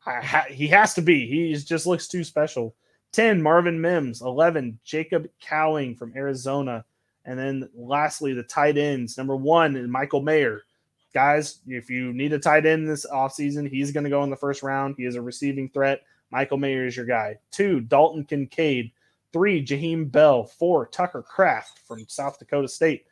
Ha- 0.00 0.46
he 0.48 0.66
has 0.68 0.94
to 0.94 1.02
be. 1.02 1.26
He 1.26 1.54
just 1.54 1.86
looks 1.86 2.08
too 2.08 2.24
special. 2.24 2.74
10, 3.12 3.40
Marvin 3.40 3.80
Mims. 3.80 4.22
11, 4.22 4.78
Jacob 4.84 5.28
Cowing 5.40 5.94
from 5.96 6.12
Arizona. 6.16 6.84
And 7.24 7.38
then 7.38 7.68
lastly, 7.74 8.34
the 8.34 8.42
tight 8.42 8.76
ends. 8.76 9.16
Number 9.16 9.36
one, 9.36 9.76
is 9.76 9.88
Michael 9.88 10.20
Mayer. 10.20 10.62
Guys, 11.14 11.60
if 11.66 11.88
you 11.88 12.12
need 12.12 12.32
a 12.32 12.38
tight 12.38 12.66
end 12.66 12.88
this 12.88 13.06
offseason, 13.06 13.68
he's 13.68 13.92
going 13.92 14.04
to 14.04 14.10
go 14.10 14.24
in 14.24 14.30
the 14.30 14.36
first 14.36 14.62
round. 14.62 14.96
He 14.98 15.04
is 15.04 15.14
a 15.14 15.22
receiving 15.22 15.68
threat. 15.68 16.02
Michael 16.30 16.58
Mayer 16.58 16.86
is 16.86 16.96
your 16.96 17.06
guy. 17.06 17.38
Two, 17.50 17.80
Dalton 17.80 18.24
Kincaid. 18.24 18.90
Three, 19.32 19.64
Jaheim 19.64 20.10
Bell. 20.10 20.44
Four, 20.44 20.86
Tucker 20.86 21.22
Kraft 21.22 21.80
from 21.86 22.04
South 22.08 22.38
Dakota 22.38 22.68
State. 22.68 23.06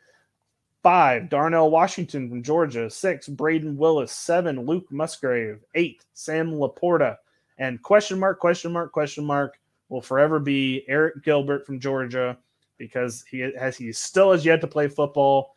Five, 0.83 1.29
Darnell 1.29 1.71
Washington 1.71 2.29
from 2.29 2.43
Georgia. 2.43 2.91
Six, 2.91 3.29
Brayden 3.29 3.77
Willis. 3.77 4.13
Seven, 4.13 4.67
Luke 4.67 4.91
Musgrave. 4.91 5.61
Eight, 5.75 6.05
Sam 6.15 6.53
LaPorta. 6.53 7.17
And 7.59 7.81
question 7.83 8.19
mark, 8.19 8.41
question 8.41 8.73
mark, 8.73 8.91
question 8.91 9.25
mark 9.25 9.59
will 9.89 10.03
forever 10.03 10.41
be 10.41 10.85
Arik 10.91 11.23
Gilbert 11.23 11.65
from 11.67 11.79
Georgia 11.79 12.37
because 12.79 13.25
he 13.31 13.41
has 13.41 13.77
he 13.77 13.93
still 13.93 14.33
has 14.33 14.45
yet 14.45 14.61
to 14.63 14.67
play 14.67 14.89
football. 14.89 15.55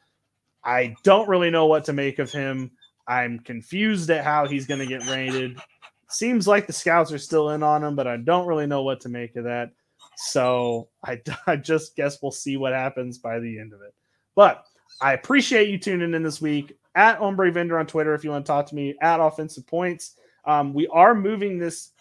I 0.64 0.96
don't 1.04 1.28
really 1.28 1.50
know 1.50 1.66
what 1.66 1.86
to 1.86 1.94
make 1.94 2.20
of 2.20 2.32
him. 2.32 2.72
I'm 3.08 3.40
confused 3.40 4.10
at 4.10 4.24
how 4.24 4.48
he's 4.48 4.68
going 4.68 4.80
to 4.80 4.86
get 4.86 5.08
rated. 5.08 5.60
Seems 6.08 6.48
like 6.48 6.68
the 6.68 6.74
scouts 6.74 7.12
are 7.12 7.18
still 7.18 7.52
in 7.52 7.64
on 7.64 7.84
him, 7.84 7.96
but 7.96 8.08
I 8.08 8.18
don't 8.18 8.48
really 8.48 8.68
know 8.68 8.84
what 8.84 9.02
to 9.02 9.10
make 9.10 9.36
of 9.36 9.46
that. 9.46 9.72
So 10.18 10.90
I, 11.04 11.22
I 11.48 11.56
just 11.56 11.96
guess 11.96 12.22
we'll 12.22 12.32
see 12.32 12.58
what 12.58 12.74
happens 12.74 13.18
by 13.18 13.40
the 13.40 13.60
end 13.60 13.74
of 13.74 13.82
it. 13.82 13.94
But 14.36 14.66
I 15.02 15.14
appreciate 15.14 15.70
you 15.70 15.78
tuning 15.78 16.14
in 16.14 16.24
this 16.24 16.42
week 16.42 16.78
at 16.96 17.20
Ombre 17.20 17.52
Vendor 17.52 17.78
on 17.78 17.86
Twitter 17.86 18.14
if 18.14 18.24
you 18.24 18.32
want 18.32 18.46
to 18.46 18.52
talk 18.52 18.68
to 18.68 18.76
me 18.76 18.96
at 19.02 19.20
Offensive 19.20 19.68
Points. 19.68 20.16
Um, 20.46 20.74
we 20.74 20.88
are 20.88 21.14
moving 21.14 21.58
this 21.58 21.92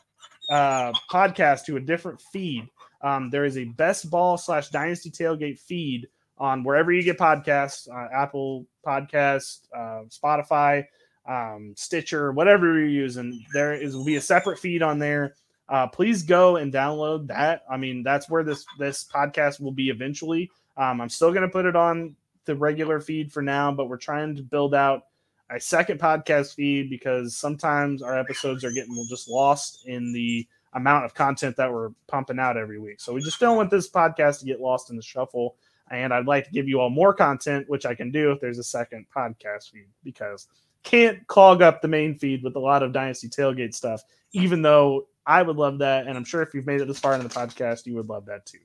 uh, 0.48 0.92
podcast 1.11 1.64
to 1.64 1.76
a 1.76 1.80
different 1.80 2.20
feed. 2.20 2.68
Um, 3.02 3.30
there 3.30 3.44
is 3.44 3.59
a 3.59 3.64
best 3.64 4.11
ball 4.11 4.38
slash 4.38 4.68
dynasty 4.68 5.11
tailgate 5.11 5.59
feed 5.59 6.09
on 6.38 6.62
wherever 6.62 6.92
you 6.92 7.02
get 7.02 7.18
podcasts, 7.18 7.88
uh, 7.88 8.09
Apple 8.14 8.66
Podcast, 8.87 9.61
uh, 9.74 10.04
Spotify, 10.09 10.85
um, 11.28 11.74
Stitcher, 11.76 12.33
whatever 12.33 12.66
you're 12.78 12.87
using. 12.87 13.44
There 13.52 13.72
is 13.72 13.96
will 13.96 14.04
be 14.04 14.16
a 14.16 14.20
separate 14.20 14.59
feed 14.59 14.83
on 14.83 14.98
there. 14.98 15.35
Uh, 15.68 15.87
please 15.87 16.22
go 16.22 16.57
and 16.57 16.72
download 16.72 17.28
that. 17.28 17.62
I 17.70 17.76
mean, 17.76 18.02
that's 18.02 18.28
where 18.28 18.44
this 18.44 18.64
this 18.78 19.04
podcast 19.04 19.61
will 19.61 19.72
be 19.72 19.88
eventually. 19.88 20.50
Um, 20.76 21.00
I'm 21.00 21.09
still 21.09 21.30
going 21.30 21.42
to 21.42 21.48
put 21.48 21.66
it 21.66 21.76
on 21.76 22.16
the 22.44 22.57
regular 22.57 23.00
feed 23.00 23.33
for 23.33 23.42
now, 23.42 23.72
but 23.72 23.88
we're 23.88 23.96
trying 23.96 24.37
to 24.37 24.42
build 24.42 24.74
out 24.74 25.07
a 25.50 25.61
second 25.61 26.00
podcast 26.00 26.54
feed 26.54 26.90
because 26.90 27.37
sometimes 27.37 28.02
our 28.02 28.18
episodes 28.18 28.64
are 28.64 28.72
getting 28.72 28.94
just 29.09 29.28
lost 29.28 29.87
in 29.87 30.12
the 30.12 30.46
amount 30.72 31.04
of 31.04 31.14
content 31.14 31.57
that 31.57 31.72
we're 31.72 31.90
pumping 32.07 32.38
out 32.38 32.57
every 32.57 32.78
week. 32.78 33.00
So 33.00 33.12
we 33.12 33.22
just 33.22 33.40
don't 33.40 33.57
want 33.57 33.70
this 33.70 33.88
podcast 33.88 34.40
to 34.40 34.46
get 34.46 34.61
lost 34.61 34.90
in 34.90 34.96
the 34.96 35.02
shuffle. 35.02 35.57
And 35.90 36.12
I'd 36.12 36.26
like 36.26 36.46
to 36.46 36.50
give 36.50 36.66
you 36.66 36.80
all 36.80 36.90
more 36.90 37.14
content, 37.14 37.68
which 37.68 37.87
I 37.87 37.94
can 37.94 38.11
do 38.11 38.33
if 38.33 38.40
there's 38.40 38.59
a 38.59 38.64
second 38.64 39.07
podcast 39.14 39.70
feed 39.70 39.87
because 40.02 40.48
can't 40.83 41.26
clog 41.26 41.62
up 41.62 41.80
the 41.80 41.88
main 41.88 42.18
feed 42.18 42.42
with 42.42 42.57
a 42.57 42.61
lot 42.61 42.83
of 42.83 42.92
Dynasty 42.92 43.28
Tailgate 43.28 43.74
stuff, 43.74 44.02
even 44.33 44.62
though 44.62 45.07
I 45.26 45.42
would 45.42 45.57
love 45.57 45.78
that. 45.78 46.07
And 46.07 46.16
I'm 46.16 46.24
sure 46.24 46.42
if 46.42 46.54
you've 46.54 46.66
made 46.66 46.80
it 46.80 46.88
this 46.88 46.98
far 46.98 47.14
in 47.14 47.22
the 47.22 47.28
podcast, 47.28 47.87
you 47.87 47.94
would 47.94 48.09
love 48.09 48.26
that 48.26 48.46
too. 48.46 48.59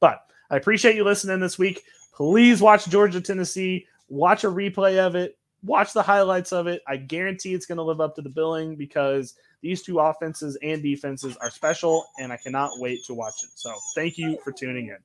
But 0.00 0.22
I 0.50 0.56
appreciate 0.56 0.96
you 0.96 1.04
listening 1.04 1.40
this 1.40 1.58
week. 1.58 1.82
Please 2.16 2.62
watch 2.62 2.86
Georgia, 2.88 3.20
Tennessee. 3.20 3.86
Watch 4.08 4.44
a 4.44 4.48
replay 4.48 4.98
of 4.98 5.14
it. 5.14 5.36
Watch 5.62 5.92
the 5.92 6.02
highlights 6.02 6.50
of 6.52 6.66
it. 6.66 6.80
I 6.88 6.96
guarantee 6.96 7.52
it's 7.52 7.66
going 7.66 7.76
to 7.76 7.84
live 7.84 8.00
up 8.00 8.14
to 8.16 8.22
the 8.22 8.30
billing 8.30 8.74
because 8.76 9.34
these 9.60 9.82
two 9.82 9.98
offenses 9.98 10.56
and 10.62 10.82
defenses 10.82 11.36
are 11.38 11.50
special, 11.50 12.06
and 12.18 12.32
I 12.32 12.38
cannot 12.38 12.70
wait 12.76 13.04
to 13.04 13.14
watch 13.14 13.34
it. 13.42 13.50
So 13.54 13.74
thank 13.94 14.16
you 14.16 14.38
for 14.42 14.52
tuning 14.52 14.88
in. 14.88 14.98